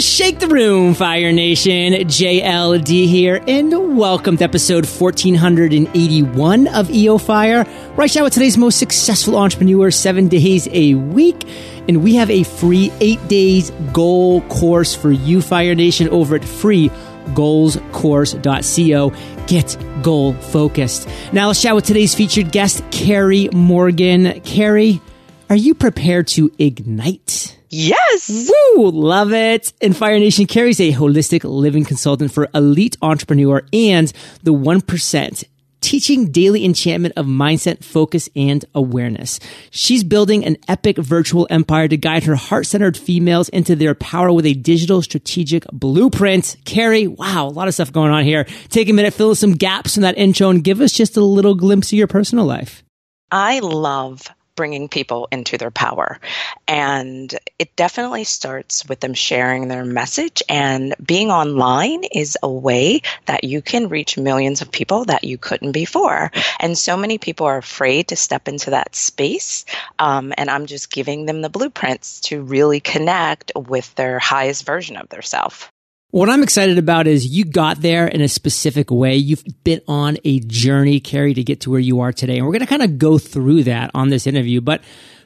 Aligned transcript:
Shake 0.00 0.40
the 0.40 0.48
Room, 0.48 0.94
Fire 0.94 1.32
Nation. 1.32 1.92
JLD 1.92 3.06
here, 3.08 3.42
and 3.48 3.96
welcome 3.96 4.36
to 4.36 4.44
episode 4.44 4.84
1481 4.84 6.66
of 6.68 6.90
EO 6.90 7.16
Fire. 7.16 7.64
Right 7.96 8.14
now 8.14 8.24
with 8.24 8.34
today's 8.34 8.58
most 8.58 8.78
successful 8.78 9.36
entrepreneur, 9.36 9.90
seven 9.90 10.28
days 10.28 10.68
a 10.72 10.94
week. 10.94 11.44
And 11.88 12.02
we 12.02 12.16
have 12.16 12.30
a 12.30 12.42
free 12.42 12.92
eight 13.00 13.26
days 13.28 13.70
goal 13.92 14.42
course 14.42 14.94
for 14.94 15.10
you, 15.10 15.40
Fire 15.40 15.74
Nation, 15.74 16.10
over 16.10 16.36
at 16.36 16.44
free 16.44 16.90
freegoalscourse.co. 17.26 19.12
Get 19.46 19.76
goal 20.02 20.34
focused. 20.34 21.08
Now 21.32 21.46
let's 21.48 21.62
chat 21.62 21.74
with 21.74 21.84
today's 21.84 22.14
featured 22.14 22.52
guest, 22.52 22.84
Kerry 22.90 23.48
Morgan. 23.52 24.40
Kerry, 24.42 25.00
are 25.48 25.56
you 25.56 25.74
prepared 25.74 26.28
to 26.28 26.52
ignite? 26.58 27.55
Yes. 27.70 28.50
Woo! 28.76 28.90
Love 28.90 29.32
it. 29.32 29.72
And 29.80 29.96
Fire 29.96 30.18
Nation 30.18 30.46
Kerry's 30.46 30.80
a 30.80 30.92
holistic 30.92 31.44
living 31.44 31.84
consultant 31.84 32.32
for 32.32 32.48
elite 32.54 32.96
entrepreneur 33.02 33.62
and 33.72 34.12
the 34.42 34.52
1%. 34.52 35.44
Teaching 35.82 36.32
daily 36.32 36.64
enchantment 36.64 37.14
of 37.16 37.26
mindset, 37.26 37.84
focus, 37.84 38.28
and 38.34 38.64
awareness. 38.74 39.38
She's 39.70 40.02
building 40.02 40.44
an 40.44 40.56
epic 40.66 40.96
virtual 40.96 41.46
empire 41.48 41.86
to 41.86 41.96
guide 41.96 42.24
her 42.24 42.34
heart 42.34 42.66
centered 42.66 42.96
females 42.96 43.48
into 43.50 43.76
their 43.76 43.94
power 43.94 44.32
with 44.32 44.46
a 44.46 44.54
digital 44.54 45.00
strategic 45.02 45.64
blueprint. 45.66 46.56
Kerry, 46.64 47.06
wow, 47.06 47.46
a 47.46 47.50
lot 47.50 47.68
of 47.68 47.74
stuff 47.74 47.92
going 47.92 48.10
on 48.10 48.24
here. 48.24 48.46
Take 48.68 48.88
a 48.88 48.92
minute, 48.92 49.14
fill 49.14 49.30
in 49.30 49.36
some 49.36 49.52
gaps 49.52 49.96
in 49.96 50.02
that 50.02 50.18
intro, 50.18 50.50
and 50.50 50.64
give 50.64 50.80
us 50.80 50.92
just 50.92 51.16
a 51.16 51.24
little 51.24 51.54
glimpse 51.54 51.92
of 51.92 51.98
your 51.98 52.08
personal 52.08 52.46
life. 52.46 52.82
I 53.30 53.60
love 53.60 54.22
bringing 54.56 54.88
people 54.88 55.28
into 55.30 55.58
their 55.58 55.70
power. 55.70 56.18
And 56.66 57.32
it 57.58 57.76
definitely 57.76 58.24
starts 58.24 58.88
with 58.88 59.00
them 59.00 59.14
sharing 59.14 59.68
their 59.68 59.84
message. 59.84 60.42
And 60.48 60.94
being 61.04 61.30
online 61.30 62.04
is 62.04 62.36
a 62.42 62.50
way 62.50 63.02
that 63.26 63.44
you 63.44 63.62
can 63.62 63.88
reach 63.88 64.18
millions 64.18 64.62
of 64.62 64.72
people 64.72 65.04
that 65.04 65.24
you 65.24 65.38
couldn't 65.38 65.72
before. 65.72 66.32
And 66.58 66.76
so 66.76 66.96
many 66.96 67.18
people 67.18 67.46
are 67.46 67.58
afraid 67.58 68.08
to 68.08 68.16
step 68.16 68.48
into 68.48 68.70
that 68.70 68.96
space. 68.96 69.64
Um, 69.98 70.32
and 70.36 70.50
I'm 70.50 70.66
just 70.66 70.90
giving 70.90 71.26
them 71.26 71.42
the 71.42 71.50
blueprints 71.50 72.20
to 72.22 72.42
really 72.42 72.80
connect 72.80 73.52
with 73.54 73.94
their 73.94 74.18
highest 74.18 74.64
version 74.64 74.96
of 74.96 75.08
their 75.08 75.22
self. 75.22 75.70
What 76.16 76.30
I'm 76.30 76.42
excited 76.42 76.78
about 76.78 77.06
is 77.06 77.26
you 77.26 77.44
got 77.44 77.82
there 77.82 78.06
in 78.06 78.22
a 78.22 78.28
specific 78.28 78.90
way. 78.90 79.16
You've 79.16 79.44
been 79.64 79.82
on 79.86 80.16
a 80.24 80.40
journey, 80.40 80.98
Kerry, 80.98 81.34
to 81.34 81.44
get 81.44 81.60
to 81.60 81.70
where 81.70 81.78
you 81.78 82.00
are 82.00 82.10
today. 82.10 82.38
And 82.38 82.46
we're 82.46 82.52
going 82.52 82.60
to 82.60 82.66
kind 82.66 82.82
of 82.82 82.96
go 82.96 83.18
through 83.18 83.64
that 83.64 83.90
on 83.92 84.08
this 84.08 84.26
interview. 84.26 84.62
But 84.62 84.80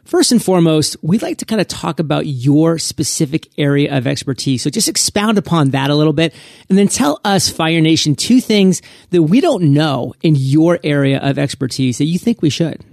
first 0.04 0.32
and 0.32 0.42
foremost, 0.42 0.96
we'd 1.00 1.22
like 1.22 1.38
to 1.38 1.44
kind 1.44 1.60
of 1.60 1.68
talk 1.68 2.00
about 2.00 2.26
your 2.26 2.76
specific 2.80 3.46
area 3.56 3.96
of 3.96 4.08
expertise. 4.08 4.62
So 4.62 4.68
just 4.68 4.88
expound 4.88 5.38
upon 5.38 5.70
that 5.70 5.90
a 5.90 5.94
little 5.94 6.12
bit 6.12 6.34
and 6.68 6.76
then 6.76 6.88
tell 6.88 7.20
us, 7.24 7.48
Fire 7.48 7.80
Nation, 7.80 8.16
two 8.16 8.40
things 8.40 8.82
that 9.10 9.22
we 9.22 9.40
don't 9.40 9.72
know 9.72 10.14
in 10.22 10.34
your 10.36 10.80
area 10.82 11.20
of 11.20 11.38
expertise 11.38 11.98
that 11.98 12.06
you 12.06 12.18
think 12.18 12.42
we 12.42 12.50
should. 12.50 12.84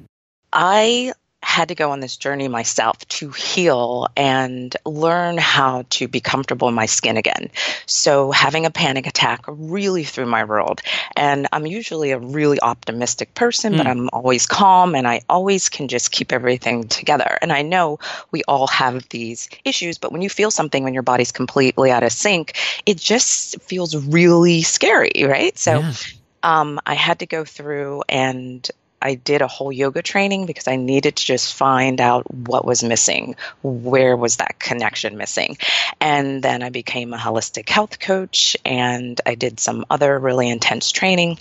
I 0.54 1.14
had 1.44 1.68
to 1.68 1.76
go 1.76 1.92
on 1.92 2.00
this 2.00 2.18
journey 2.18 2.48
myself 2.48 3.08
to 3.08 3.30
heal 3.30 4.08
and 4.18 4.76
learn 4.86 5.38
how 5.38 5.84
to 5.90 6.08
be 6.08 6.20
comfortable 6.20 6.68
in 6.68 6.74
my 6.74 6.88
skin 6.88 7.16
again. 7.16 7.50
So 7.86 8.32
having 8.32 8.66
a 8.66 8.72
panic 8.72 9.06
attack 9.06 9.44
really 9.48 10.04
threw 10.04 10.26
my 10.26 10.44
world. 10.44 10.82
And 11.16 11.48
I'm 11.52 11.68
usually 11.68 12.12
a 12.12 12.18
really 12.18 12.60
optimistic 12.60 13.36
person, 13.36 13.74
mm. 13.74 13.78
but 13.78 13.88
I'm 13.88 14.10
always 14.14 14.48
calm 14.48 14.96
and 14.96 15.08
I 15.08 15.22
always 15.30 15.70
can 15.70 15.88
just 15.88 16.12
keep 16.12 16.32
everything 16.32 16.88
together. 16.88 17.38
And 17.42 17.54
I 17.54 17.62
know 17.62 18.00
we 18.32 18.44
all 18.48 18.68
have 18.68 19.08
these 19.10 19.48
issues, 19.64 20.00
but 20.00 20.12
when 20.12 20.24
you 20.24 20.30
feel 20.30 20.50
something 20.50 20.84
when 20.84 20.94
your 20.94 21.04
body's 21.04 21.32
completely 21.32 21.92
out 21.92 22.04
of 22.04 22.12
sync, 22.12 22.58
it 22.86 22.98
just 22.98 23.62
feels 23.62 23.96
really 23.96 24.64
scary, 24.64 25.24
right? 25.24 25.56
So 25.58 25.80
yeah. 25.80 25.94
um, 26.42 26.80
I 26.86 26.96
had 26.96 27.20
to 27.20 27.28
go 27.28 27.46
through 27.46 28.04
and 28.10 28.70
I 29.02 29.16
did 29.16 29.42
a 29.42 29.48
whole 29.48 29.72
yoga 29.72 30.02
training 30.02 30.46
because 30.46 30.68
I 30.68 30.76
needed 30.76 31.16
to 31.16 31.26
just 31.26 31.54
find 31.54 32.02
out 32.02 32.32
what 32.34 32.66
was 32.66 32.84
missing. 32.84 33.36
Where 33.62 34.16
was 34.18 34.38
that 34.38 34.60
connection 34.60 35.18
missing? 35.18 35.58
And 36.00 36.44
then 36.44 36.64
I 36.64 36.70
became 36.70 37.14
a 37.14 37.18
holistic 37.18 37.70
health 37.70 38.00
coach 38.00 38.58
and 38.66 39.20
I 39.26 39.36
did 39.36 39.60
some 39.60 39.86
other 39.90 40.18
really 40.18 40.50
intense 40.50 40.92
training 40.92 41.38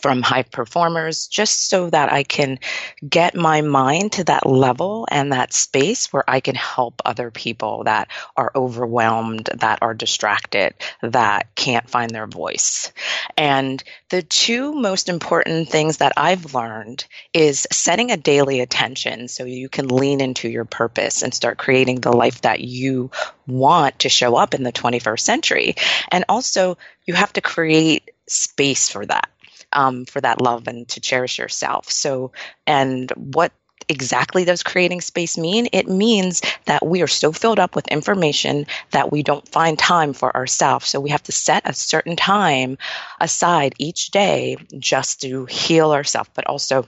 from 0.00 0.22
high 0.22 0.42
performers 0.42 1.26
just 1.26 1.68
so 1.68 1.90
that 1.90 2.12
I 2.12 2.22
can 2.22 2.58
get 3.06 3.34
my 3.34 3.60
mind 3.60 4.12
to 4.12 4.24
that 4.24 4.46
level 4.46 5.06
and 5.10 5.32
that 5.32 5.52
space 5.52 6.12
where 6.12 6.24
I 6.28 6.40
can 6.40 6.54
help 6.54 7.02
other 7.04 7.30
people 7.30 7.84
that 7.84 8.08
are 8.36 8.50
overwhelmed, 8.54 9.48
that 9.54 9.80
are 9.82 9.94
distracted, 9.94 10.74
that 11.02 11.54
can't 11.54 11.88
find 11.88 12.10
their 12.10 12.26
voice. 12.26 12.92
And 13.36 13.82
the 14.08 14.22
two 14.22 14.72
most 14.72 15.08
important 15.08 15.68
things 15.68 15.98
that 15.98 16.12
I've 16.16 16.54
learned 16.54 17.04
is 17.32 17.66
setting 17.70 18.10
a 18.10 18.16
daily 18.16 18.60
attention 18.60 19.28
so 19.28 19.44
you 19.44 19.68
can 19.68 19.88
lean 19.88 20.20
into 20.20 20.48
your 20.48 20.64
purpose 20.64 21.22
and 21.22 21.34
start 21.34 21.58
creating 21.58 22.00
the 22.00 22.12
life 22.12 22.40
that 22.42 22.60
you 22.60 23.10
want 23.46 24.00
to 24.00 24.08
show 24.08 24.36
up 24.36 24.54
in 24.54 24.62
the 24.62 24.72
21st 24.72 25.20
century. 25.20 25.74
And 26.10 26.24
also, 26.28 26.78
you 27.06 27.14
have 27.14 27.32
to 27.34 27.40
create 27.40 28.10
space 28.26 28.88
for 28.88 29.04
that 29.04 29.28
um, 29.72 30.04
for 30.04 30.20
that 30.20 30.40
love 30.40 30.68
and 30.68 30.88
to 30.88 31.00
cherish 31.00 31.38
yourself. 31.38 31.90
So, 31.90 32.32
and 32.66 33.10
what 33.16 33.52
exactly 33.88 34.44
does 34.44 34.62
creating 34.62 35.00
space 35.00 35.36
mean? 35.36 35.68
It 35.72 35.88
means 35.88 36.42
that 36.66 36.86
we 36.86 37.02
are 37.02 37.08
so 37.08 37.32
filled 37.32 37.58
up 37.58 37.74
with 37.74 37.88
information 37.88 38.66
that 38.90 39.10
we 39.10 39.22
don't 39.22 39.48
find 39.48 39.78
time 39.78 40.12
for 40.12 40.34
ourselves. 40.34 40.88
So 40.88 41.00
we 41.00 41.10
have 41.10 41.22
to 41.24 41.32
set 41.32 41.68
a 41.68 41.74
certain 41.74 42.16
time 42.16 42.78
aside 43.20 43.74
each 43.78 44.10
day 44.10 44.56
just 44.78 45.22
to 45.22 45.46
heal 45.46 45.92
ourselves, 45.92 46.30
but 46.34 46.46
also 46.46 46.86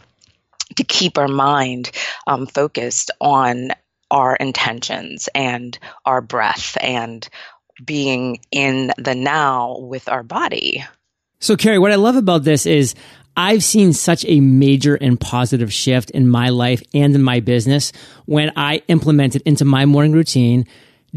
to 0.77 0.85
keep 0.85 1.19
our 1.19 1.29
mind 1.29 1.91
um, 2.27 2.47
focused 2.47 3.11
on 3.21 3.71
our 4.11 4.37
intentions 4.37 5.29
and 5.35 5.79
our 6.05 6.21
breath 6.21 6.77
and 6.81 7.29
being 7.85 8.39
in 8.51 8.93
the 8.99 9.15
now 9.15 9.79
with 9.79 10.09
our 10.09 10.23
body. 10.23 10.85
So, 11.43 11.57
Kerry, 11.57 11.81
what 11.81 11.91
I 11.91 11.97
love 11.97 12.15
about 12.15 12.45
this 12.45 12.67
is 12.67 12.95
I've 13.37 13.65
seen 13.65 13.95
such 13.95 14.25
a 14.27 14.39
major 14.39 14.95
and 14.95 15.19
positive 15.19 15.73
shift 15.73 16.11
in 16.11 16.29
my 16.29 16.51
life 16.51 16.85
and 16.95 17.13
in 17.17 17.21
my 17.21 17.41
business 17.41 17.93
when 18.27 18.53
I 18.55 18.85
implemented 18.87 19.43
into 19.45 19.65
my 19.65 19.85
morning 19.85 20.13
routine 20.13 20.69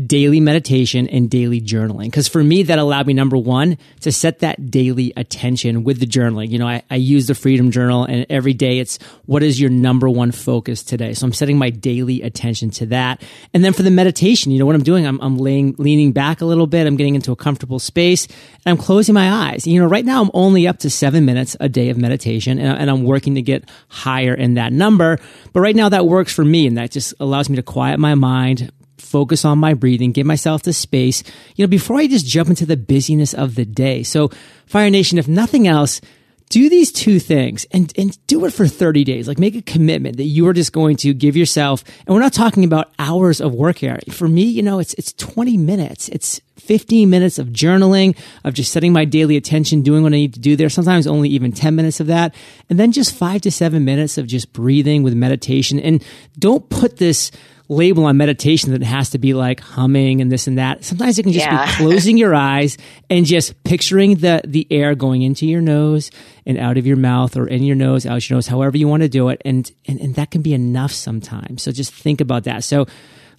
daily 0.04 0.42
meditation 0.42 1.08
and 1.08 1.30
daily 1.30 1.62
journaling. 1.62 2.12
Cause 2.12 2.28
for 2.28 2.44
me, 2.44 2.64
that 2.64 2.80
allowed 2.80 3.08
me, 3.08 3.14
number 3.14 3.38
one, 3.38 3.78
to 4.02 4.12
set 4.12 4.40
that 4.40 4.70
daily 4.70 5.14
attention 5.16 5.86
with 5.86 6.00
the 6.00 6.06
journaling. 6.06 6.50
You 6.50 6.60
know, 6.60 6.68
I, 6.68 6.84
I 6.90 6.96
use 6.96 7.28
the 7.28 7.36
Freedom 7.36 7.72
Journal 7.72 8.04
and 8.04 8.26
every 8.30 8.54
day 8.54 8.80
it's 8.80 8.98
what 9.26 9.42
is 9.42 9.60
your 9.60 9.70
number 9.70 10.10
one 10.10 10.32
focus 10.32 10.84
today? 10.84 11.14
So 11.14 11.26
I'm 11.26 11.32
setting 11.34 11.58
my 11.58 11.70
daily 11.70 12.22
attention 12.24 12.72
to 12.72 12.88
that. 12.88 13.24
And 13.54 13.64
then 13.64 13.72
for 13.72 13.84
the 13.84 13.92
meditation, 13.92 14.52
you 14.52 14.60
know, 14.60 14.66
what 14.66 14.76
I'm 14.76 14.84
doing, 14.84 15.08
I'm, 15.08 15.20
I'm 15.22 15.38
laying, 15.38 15.76
leaning 15.78 16.12
back 16.12 16.42
a 16.42 16.46
little 16.46 16.68
bit. 16.68 16.88
I'm 16.88 16.98
getting 16.98 17.16
into 17.16 17.32
a 17.32 17.38
comfortable 17.38 17.80
space 17.80 18.26
and 18.26 18.66
I'm 18.66 18.78
closing 18.78 19.14
my 19.14 19.32
eyes. 19.32 19.66
You 19.66 19.80
know, 19.80 19.88
right 19.88 20.06
now 20.06 20.22
I'm 20.22 20.32
only 20.34 20.68
up 20.68 20.80
to 20.80 20.90
seven 20.90 21.24
minutes 21.24 21.56
a 21.62 21.70
day 21.70 21.90
of 21.90 21.98
meditation 21.98 22.60
and, 22.60 22.78
and 22.78 22.90
I'm 22.90 23.04
working 23.06 23.36
to 23.36 23.42
get 23.42 23.70
higher 23.88 24.34
in 24.34 24.56
that 24.56 24.74
number. 24.74 25.20
But 25.54 25.62
right 25.62 25.76
now 25.76 25.88
that 25.88 26.06
works 26.06 26.34
for 26.34 26.44
me 26.44 26.68
and 26.68 26.78
that 26.78 26.92
just 26.92 27.14
allows 27.22 27.50
me 27.50 27.56
to 27.56 27.64
quiet 27.64 27.98
my 27.98 28.16
mind, 28.16 28.72
focus 29.06 29.46
on 29.46 29.60
my 29.60 29.74
breathing, 29.74 30.12
give 30.12 30.26
myself 30.26 30.64
the 30.64 30.74
space, 30.74 31.24
you 31.56 31.66
know, 31.66 31.70
before 31.70 31.98
I 31.98 32.08
just 32.08 32.26
jump 32.26 32.50
into 32.50 32.66
the 32.66 32.78
busyness 32.78 33.34
of 33.34 33.56
the 33.56 33.66
day. 33.66 34.04
So 34.04 34.30
Fire 34.66 34.90
Nation, 34.90 35.18
if 35.18 35.28
nothing 35.28 35.68
else, 35.68 36.02
do 36.50 36.70
these 36.70 36.92
two 36.92 37.20
things 37.20 37.66
and, 37.72 37.92
and 37.98 38.18
do 38.28 38.46
it 38.46 38.54
for 38.54 38.68
30 38.68 39.04
days. 39.04 39.28
Like 39.28 39.40
make 39.40 39.56
a 39.56 39.62
commitment 39.62 40.18
that 40.18 40.26
you 40.26 40.48
are 40.48 40.54
just 40.54 40.72
going 40.72 40.96
to 40.98 41.14
give 41.14 41.36
yourself. 41.36 41.84
And 42.06 42.14
we're 42.14 42.22
not 42.22 42.34
talking 42.34 42.64
about 42.64 42.94
hours 43.00 43.42
of 43.42 43.54
work 43.54 43.80
here. 43.80 44.00
For 44.12 44.28
me, 44.28 44.44
you 44.44 44.62
know, 44.62 44.80
it's, 44.80 44.94
it's 44.94 45.14
20 45.14 45.58
minutes. 45.58 46.08
It's 46.10 46.40
15 46.58 47.10
minutes 47.10 47.40
of 47.40 47.48
journaling, 47.48 48.18
of 48.44 48.54
just 48.54 48.72
setting 48.72 48.94
my 48.94 49.06
daily 49.06 49.38
attention, 49.38 49.82
doing 49.82 50.04
what 50.04 50.14
I 50.14 50.18
need 50.18 50.34
to 50.36 50.40
do 50.40 50.56
there. 50.56 50.70
Sometimes 50.70 51.08
only 51.08 51.30
even 51.30 51.52
10 51.52 51.76
minutes 51.76 52.00
of 52.00 52.08
that. 52.08 52.34
And 52.70 52.80
then 52.80 52.92
just 52.92 53.16
five 53.16 53.42
to 53.42 53.52
seven 53.52 53.84
minutes 53.84 54.18
of 54.18 54.28
just 54.28 54.54
breathing 54.54 55.04
with 55.04 55.14
meditation. 55.16 55.80
And 55.80 56.04
don't 56.38 56.70
put 56.70 56.98
this, 56.98 57.32
label 57.68 58.06
on 58.06 58.18
meditation 58.18 58.72
that 58.72 58.82
it 58.82 58.86
has 58.86 59.12
to 59.12 59.18
be 59.18 59.34
like 59.34 59.60
humming 59.60 60.22
and 60.22 60.32
this 60.32 60.48
and 60.48 60.58
that. 60.58 60.84
Sometimes 60.84 61.18
it 61.18 61.24
can 61.24 61.32
just 61.32 61.46
yeah. 61.46 61.66
be 61.66 61.72
closing 61.78 62.18
your 62.18 62.36
eyes 62.36 62.78
and 63.10 63.26
just 63.26 63.64
picturing 63.64 64.16
the, 64.16 64.42
the 64.46 64.68
air 64.70 64.96
going 64.96 65.22
into 65.22 65.48
your 65.48 65.62
nose 65.62 66.12
and 66.46 66.58
out 66.58 66.78
of 66.78 66.86
your 66.86 66.98
mouth 66.98 67.36
or 67.36 67.48
in 67.48 67.64
your 67.64 67.76
nose, 67.76 68.06
out 68.06 68.28
your 68.30 68.38
nose, 68.38 68.48
however 68.48 68.78
you 68.78 68.88
want 68.88 69.04
to 69.04 69.10
do 69.10 69.30
it. 69.30 69.42
And, 69.46 69.70
and, 69.88 70.00
and 70.00 70.16
that 70.16 70.32
can 70.32 70.42
be 70.42 70.54
enough 70.54 70.92
sometimes. 70.92 71.64
So 71.64 71.72
just 71.72 71.94
think 71.94 72.22
about 72.22 72.44
that. 72.44 72.64
So 72.64 72.86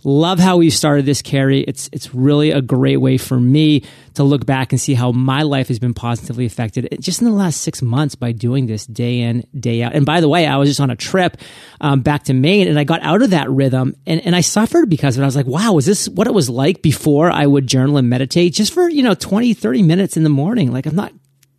Love 0.07 0.39
how 0.39 0.59
we 0.59 0.71
started 0.71 1.05
this, 1.05 1.21
Kerry. 1.21 1.63
It's 1.63 1.91
it's 1.93 2.15
really 2.15 2.53
a 2.53 2.63
great 2.63 2.99
way 2.99 3.19
for 3.19 3.41
me 3.41 3.83
to 4.15 4.23
look 4.23 4.47
back 4.47 4.71
and 4.71 4.81
see 4.81 4.95
how 4.95 5.11
my 5.11 5.43
life 5.43 5.67
has 5.67 5.81
been 5.81 5.95
positively 5.95 6.47
affected 6.47 6.97
just 7.01 7.21
in 7.21 7.27
the 7.27 7.35
last 7.35 7.61
six 7.61 7.83
months 7.83 8.15
by 8.15 8.31
doing 8.31 8.67
this 8.67 8.87
day 8.87 9.19
in, 9.19 9.45
day 9.59 9.83
out. 9.83 9.97
And 9.97 10.07
by 10.07 10.21
the 10.21 10.29
way, 10.29 10.47
I 10.47 10.59
was 10.59 10.69
just 10.69 10.79
on 10.79 10.91
a 10.91 10.97
trip 10.97 11.39
um, 11.81 12.03
back 12.03 12.23
to 12.25 12.35
Maine 12.35 12.69
and 12.69 12.79
I 12.79 12.85
got 12.85 13.03
out 13.03 13.21
of 13.21 13.31
that 13.31 13.51
rhythm 13.51 13.97
and, 14.07 14.21
and 14.25 14.37
I 14.37 14.43
suffered 14.43 14.89
because 14.89 15.17
of 15.17 15.23
it. 15.23 15.25
I 15.25 15.27
was 15.27 15.35
like, 15.35 15.47
wow, 15.47 15.77
is 15.77 15.87
this 15.87 16.09
what 16.09 16.29
it 16.29 16.33
was 16.33 16.49
like 16.49 16.83
before 16.83 17.29
I 17.29 17.45
would 17.45 17.67
journal 17.67 17.97
and 17.97 18.09
meditate 18.09 18.53
just 18.53 18.73
for, 18.73 18.89
you 18.89 19.03
know, 19.03 19.15
20, 19.15 19.55
30 19.55 19.83
minutes 19.83 20.17
in 20.17 20.23
the 20.23 20.29
morning? 20.29 20.71
Like 20.71 20.87
I'm 20.87 20.95
not 20.95 21.13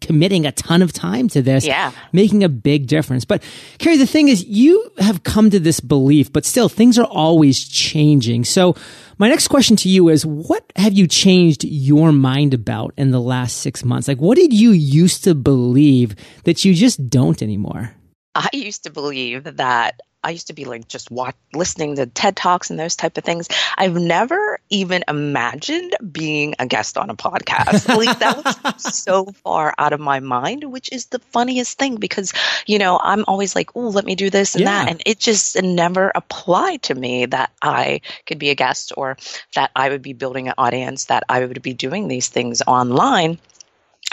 committing 0.08 0.46
a 0.46 0.52
ton 0.54 0.82
of 0.82 0.94
time 0.94 1.28
to 1.28 1.42
this, 1.42 1.66
yeah. 1.66 1.92
making 2.14 2.44
a 2.44 2.50
big 2.50 2.88
difference. 2.88 3.26
But 3.26 3.44
Kerry, 3.78 3.98
the 3.98 4.08
thing 4.08 4.30
is, 4.30 4.44
you 4.46 4.92
have 5.00 5.24
come 5.24 5.50
to 5.50 5.60
this 5.60 5.80
belief, 5.80 6.32
but 6.32 6.46
still 6.46 6.70
things 6.70 6.98
are 6.98 7.06
always 7.06 7.68
changing. 7.68 8.46
So 8.46 8.76
my 9.18 9.28
next 9.28 9.50
question 9.50 9.76
to 9.78 9.90
you 9.90 10.10
is, 10.10 10.26
what 10.26 10.64
have 10.78 10.94
you 10.94 11.08
changed 11.08 11.64
your 11.66 12.12
mind 12.12 12.54
about 12.54 12.94
in 12.98 13.12
the 13.12 13.22
last 13.22 13.58
six 13.58 13.84
months? 13.84 14.08
Like, 14.08 14.20
what 14.20 14.38
did 14.38 14.54
you 14.54 14.72
used 14.72 15.26
to 15.26 15.36
believe 15.36 16.16
that 16.46 16.64
you 16.64 16.74
just 16.74 17.10
don't 17.10 17.42
anymore? 17.42 17.94
I 18.38 18.50
used 18.54 18.84
to 18.84 18.92
believe 18.92 19.58
that 19.58 20.00
I 20.24 20.32
used 20.32 20.48
to 20.48 20.54
be 20.54 20.66
like 20.66 20.88
just 20.88 21.10
watch, 21.10 21.36
listening 21.54 21.96
to 21.96 22.06
TED 22.06 22.36
Talks 22.36 22.70
and 22.70 22.80
those 22.80 22.96
type 22.96 23.18
of 23.18 23.24
things. 23.24 23.48
I've 23.78 23.96
never 23.96 24.60
even 24.70 25.04
imagined 25.08 25.96
being 26.12 26.54
a 26.60 26.68
guest 26.68 26.98
on 26.98 27.10
a 27.10 27.16
podcast. 27.16 27.88
like 27.98 28.20
that 28.20 28.44
was 28.44 28.96
so 28.96 29.26
far 29.26 29.74
out 29.78 29.94
of 29.94 30.00
my 30.00 30.20
mind, 30.20 30.66
which 30.66 30.92
is 30.92 31.08
the 31.08 31.20
funniest 31.20 31.80
thing 31.80 31.96
because, 31.96 32.34
you 32.68 32.78
know, 32.78 33.00
I'm 33.02 33.26
always 33.28 33.56
like, 33.56 33.76
oh, 33.76 33.90
let 33.90 34.06
me 34.06 34.16
do 34.16 34.30
this 34.30 34.54
and 34.54 34.66
yeah. 34.66 34.84
that. 34.84 34.92
And 34.92 35.02
it 35.06 35.20
just 35.20 35.60
never 35.62 36.12
applied 36.14 36.84
to 36.84 36.96
me 36.96 37.26
that 37.28 37.52
I 37.62 38.02
could 38.28 38.38
be 38.38 38.50
a 38.50 38.56
guest 38.56 38.94
or 38.96 39.18
that 39.56 39.72
I 39.76 39.90
would 39.90 40.02
be 40.04 40.14
building 40.14 40.48
an 40.48 40.56
audience, 40.60 41.06
that 41.06 41.24
I 41.28 41.44
would 41.44 41.62
be 41.64 41.74
doing 41.74 42.08
these 42.08 42.28
things 42.28 42.62
online 42.68 43.40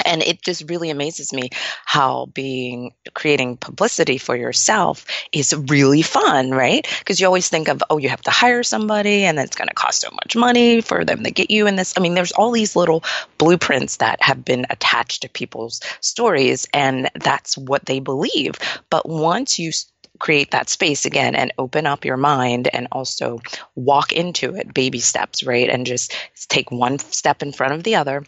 and 0.04 0.22
it 0.22 0.42
just 0.42 0.68
really 0.68 0.90
amazes 0.90 1.32
me 1.32 1.50
how 1.84 2.26
being 2.26 2.92
creating 3.14 3.56
publicity 3.56 4.18
for 4.18 4.36
yourself 4.36 5.06
is 5.32 5.54
really 5.68 6.02
fun 6.02 6.50
right? 6.50 6.86
Because 6.98 7.20
you 7.20 7.26
always 7.26 7.48
think 7.48 7.68
of 7.68 7.82
oh 7.90 7.98
you 7.98 8.08
have 8.08 8.22
to 8.22 8.30
hire 8.30 8.62
somebody 8.62 9.24
and 9.24 9.38
it's 9.38 9.56
going 9.56 9.68
to 9.68 9.74
cost 9.74 10.00
so 10.00 10.10
much 10.12 10.36
money 10.36 10.80
for 10.80 11.04
them 11.04 11.22
to 11.22 11.30
get 11.30 11.50
you 11.50 11.66
in 11.66 11.76
this. 11.76 11.94
I 11.96 12.00
mean 12.00 12.14
there's 12.14 12.32
all 12.32 12.50
these 12.50 12.76
little 12.76 13.04
blueprints 13.38 13.96
that 13.98 14.22
have 14.22 14.44
been 14.44 14.66
attached 14.70 15.22
to 15.22 15.28
people's 15.28 15.80
stories 16.00 16.66
and 16.72 17.10
that's 17.14 17.56
what 17.56 17.86
they 17.86 18.00
believe. 18.00 18.54
But 18.90 19.08
once 19.08 19.58
you 19.58 19.72
create 20.18 20.52
that 20.52 20.68
space 20.68 21.04
again 21.04 21.34
and 21.34 21.52
open 21.58 21.86
up 21.86 22.04
your 22.04 22.16
mind 22.16 22.68
and 22.72 22.86
also 22.92 23.40
walk 23.74 24.12
into 24.12 24.54
it 24.54 24.72
baby 24.72 25.00
steps 25.00 25.44
right? 25.44 25.68
And 25.68 25.86
just 25.86 26.14
take 26.48 26.70
one 26.70 26.98
step 26.98 27.42
in 27.42 27.52
front 27.52 27.74
of 27.74 27.82
the 27.82 27.96
other 27.96 28.24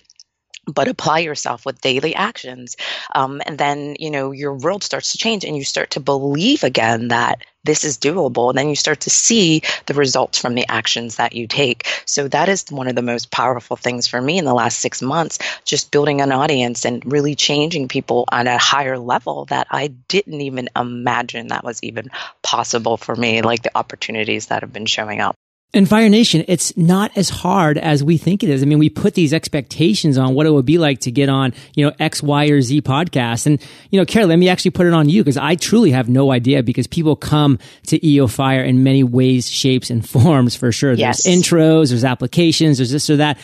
but 0.66 0.88
apply 0.88 1.20
yourself 1.20 1.64
with 1.64 1.80
daily 1.80 2.14
actions 2.14 2.76
um, 3.14 3.40
and 3.46 3.58
then 3.58 3.96
you 3.98 4.10
know 4.10 4.32
your 4.32 4.54
world 4.54 4.82
starts 4.82 5.12
to 5.12 5.18
change 5.18 5.44
and 5.44 5.56
you 5.56 5.64
start 5.64 5.90
to 5.90 6.00
believe 6.00 6.64
again 6.64 7.08
that 7.08 7.40
this 7.64 7.84
is 7.84 7.98
doable 7.98 8.48
and 8.50 8.58
then 8.58 8.68
you 8.68 8.76
start 8.76 9.00
to 9.00 9.10
see 9.10 9.60
the 9.86 9.94
results 9.94 10.38
from 10.38 10.54
the 10.54 10.66
actions 10.68 11.16
that 11.16 11.34
you 11.34 11.48
take. 11.48 11.84
So 12.04 12.28
that 12.28 12.48
is 12.48 12.64
one 12.70 12.86
of 12.86 12.94
the 12.94 13.02
most 13.02 13.32
powerful 13.32 13.76
things 13.76 14.06
for 14.06 14.22
me 14.22 14.38
in 14.38 14.44
the 14.44 14.54
last 14.54 14.78
six 14.78 15.02
months 15.02 15.40
just 15.64 15.90
building 15.90 16.20
an 16.20 16.32
audience 16.32 16.84
and 16.84 17.04
really 17.04 17.34
changing 17.34 17.88
people 17.88 18.24
on 18.30 18.46
a 18.46 18.58
higher 18.58 18.98
level 18.98 19.44
that 19.46 19.66
i 19.70 19.88
didn't 20.08 20.40
even 20.40 20.68
imagine 20.76 21.48
that 21.48 21.64
was 21.64 21.82
even 21.82 22.10
possible 22.42 22.96
for 22.96 23.14
me 23.14 23.42
like 23.42 23.62
the 23.62 23.76
opportunities 23.76 24.46
that 24.46 24.62
have 24.62 24.72
been 24.72 24.86
showing 24.86 25.20
up 25.20 25.34
in 25.72 25.84
Fire 25.84 26.08
Nation, 26.08 26.44
it's 26.48 26.74
not 26.76 27.16
as 27.16 27.28
hard 27.28 27.76
as 27.76 28.02
we 28.02 28.16
think 28.16 28.42
it 28.42 28.48
is. 28.48 28.62
I 28.62 28.66
mean, 28.66 28.78
we 28.78 28.88
put 28.88 29.14
these 29.14 29.34
expectations 29.34 30.16
on 30.16 30.34
what 30.34 30.46
it 30.46 30.50
would 30.50 30.64
be 30.64 30.78
like 30.78 31.00
to 31.00 31.10
get 31.10 31.28
on, 31.28 31.52
you 31.74 31.84
know, 31.84 31.92
X, 31.98 32.22
Y, 32.22 32.46
or 32.46 32.62
Z 32.62 32.80
podcast. 32.82 33.46
And, 33.46 33.60
you 33.90 34.00
know, 34.00 34.06
Kerry, 34.06 34.24
let 34.24 34.38
me 34.38 34.48
actually 34.48 34.70
put 34.70 34.86
it 34.86 34.94
on 34.94 35.08
you 35.08 35.22
because 35.22 35.36
I 35.36 35.54
truly 35.56 35.90
have 35.90 36.08
no 36.08 36.30
idea 36.32 36.62
because 36.62 36.86
people 36.86 37.14
come 37.14 37.58
to 37.88 38.06
EO 38.06 38.26
Fire 38.26 38.62
in 38.62 38.84
many 38.84 39.02
ways, 39.02 39.50
shapes, 39.50 39.90
and 39.90 40.08
forms 40.08 40.56
for 40.56 40.72
sure. 40.72 40.92
Yes. 40.94 41.24
There's 41.24 41.36
intros, 41.42 41.88
there's 41.90 42.04
applications, 42.04 42.78
there's 42.78 42.90
this 42.90 43.10
or 43.10 43.16
that. 43.16 43.38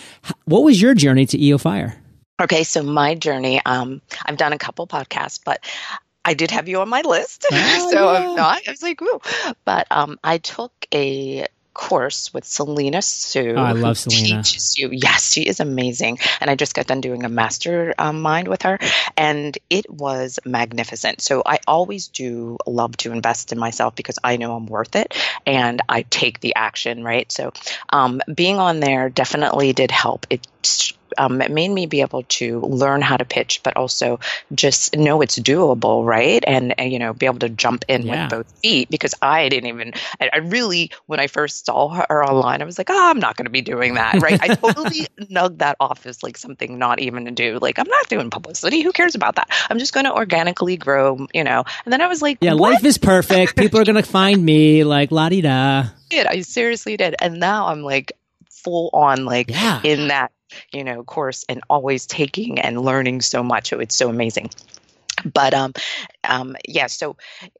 What 0.44 0.62
was 0.62 0.80
your 0.80 0.94
journey 0.94 1.26
to 1.26 1.42
EO 1.42 1.58
Fire? 1.58 1.98
Okay, 2.40 2.64
so 2.64 2.82
my 2.82 3.14
journey, 3.14 3.60
um, 3.66 4.00
I've 4.24 4.36
done 4.36 4.52
a 4.52 4.58
couple 4.58 4.86
podcasts, 4.86 5.38
but 5.44 5.64
I 6.24 6.34
did 6.34 6.50
have 6.50 6.68
you 6.68 6.80
on 6.80 6.88
my 6.88 7.02
list. 7.02 7.46
Oh, 7.52 7.90
so 7.90 8.12
yeah. 8.12 8.18
I'm 8.18 8.36
not, 8.36 8.62
I 8.66 8.70
was 8.70 8.82
like, 8.82 9.00
woo. 9.00 9.20
But 9.64 9.86
um, 9.90 10.18
I 10.24 10.38
took 10.38 10.72
a 10.94 11.46
course 11.74 12.32
with 12.32 12.44
Selena 12.44 13.02
Soo. 13.02 13.54
Oh, 13.56 13.62
I 13.62 13.72
love 13.72 13.98
Selena. 13.98 14.42
Teaches 14.42 14.78
you. 14.78 14.90
Yes, 14.92 15.32
she 15.32 15.42
is 15.42 15.60
amazing. 15.60 16.18
And 16.40 16.50
I 16.50 16.54
just 16.54 16.74
got 16.74 16.86
done 16.86 17.00
doing 17.00 17.24
a 17.24 17.28
mastermind 17.28 18.48
um, 18.48 18.50
with 18.50 18.62
her, 18.62 18.78
and 19.16 19.56
it 19.70 19.90
was 19.90 20.38
magnificent. 20.44 21.20
So 21.20 21.42
I 21.44 21.58
always 21.66 22.08
do 22.08 22.58
love 22.66 22.96
to 22.98 23.12
invest 23.12 23.52
in 23.52 23.58
myself 23.58 23.94
because 23.94 24.18
I 24.22 24.36
know 24.36 24.54
I'm 24.54 24.66
worth 24.66 24.96
it, 24.96 25.14
and 25.46 25.80
I 25.88 26.02
take 26.02 26.40
the 26.40 26.54
action. 26.54 27.04
Right. 27.04 27.30
So 27.30 27.52
um, 27.90 28.20
being 28.32 28.58
on 28.58 28.80
there 28.80 29.08
definitely 29.08 29.72
did 29.72 29.90
help. 29.90 30.26
It 30.30 30.46
um, 31.18 31.40
it 31.40 31.50
made 31.50 31.70
me 31.70 31.86
be 31.86 32.00
able 32.00 32.22
to 32.24 32.60
learn 32.60 33.02
how 33.02 33.16
to 33.16 33.24
pitch, 33.24 33.60
but 33.62 33.76
also 33.76 34.20
just 34.54 34.96
know 34.96 35.20
it's 35.20 35.38
doable, 35.38 36.04
right? 36.04 36.42
And, 36.46 36.78
and 36.78 36.92
you 36.92 36.98
know, 36.98 37.12
be 37.12 37.26
able 37.26 37.40
to 37.40 37.48
jump 37.48 37.84
in 37.88 38.02
yeah. 38.02 38.24
with 38.24 38.30
both 38.30 38.60
feet 38.60 38.90
because 38.90 39.14
I 39.22 39.48
didn't 39.48 39.68
even, 39.68 39.92
I, 40.20 40.30
I, 40.32 40.36
really, 40.38 40.90
when 41.06 41.20
I 41.20 41.26
first 41.26 41.66
saw 41.66 41.88
her 41.88 42.24
online, 42.24 42.62
I 42.62 42.64
was 42.64 42.78
like, 42.78 42.90
oh, 42.90 43.10
I'm 43.10 43.20
not 43.20 43.36
going 43.36 43.46
to 43.46 43.50
be 43.50 43.62
doing 43.62 43.94
that, 43.94 44.20
right? 44.22 44.40
I 44.42 44.54
totally 44.54 45.06
nugged 45.30 45.58
that 45.58 45.76
off 45.80 46.06
as 46.06 46.22
like 46.22 46.36
something 46.36 46.78
not 46.78 47.00
even 47.00 47.24
to 47.24 47.30
do. 47.30 47.58
Like, 47.60 47.78
I'm 47.78 47.88
not 47.88 48.08
doing 48.08 48.30
publicity. 48.30 48.82
Who 48.82 48.92
cares 48.92 49.14
about 49.14 49.36
that? 49.36 49.48
I'm 49.70 49.78
just 49.78 49.92
going 49.92 50.06
to 50.06 50.12
organically 50.12 50.76
grow, 50.76 51.26
you 51.32 51.44
know? 51.44 51.64
And 51.84 51.92
then 51.92 52.00
I 52.00 52.06
was 52.06 52.22
like, 52.22 52.38
yeah, 52.40 52.54
what? 52.54 52.72
life 52.72 52.84
is 52.84 52.98
perfect. 52.98 53.56
People 53.56 53.80
are 53.80 53.84
going 53.84 53.96
to 53.96 54.02
find 54.02 54.44
me 54.44 54.84
like 54.84 55.10
la 55.10 55.28
di 55.28 55.40
da. 55.40 55.86
I 56.12 56.42
seriously 56.42 56.96
did, 56.96 57.14
and 57.20 57.40
now 57.40 57.68
I'm 57.68 57.82
like 57.82 58.12
full 58.50 58.90
on 58.92 59.24
like 59.24 59.50
yeah. 59.50 59.80
in 59.82 60.08
that 60.08 60.30
you 60.72 60.84
know, 60.84 61.02
course 61.04 61.44
and 61.48 61.62
always 61.68 62.06
taking 62.06 62.60
and 62.60 62.80
learning 62.80 63.20
so 63.20 63.42
much. 63.42 63.72
It's 63.72 63.94
so 63.94 64.08
amazing 64.08 64.50
but 65.24 65.54
um, 65.54 65.72
um, 66.24 66.56
yeah 66.66 66.86
so 66.86 67.16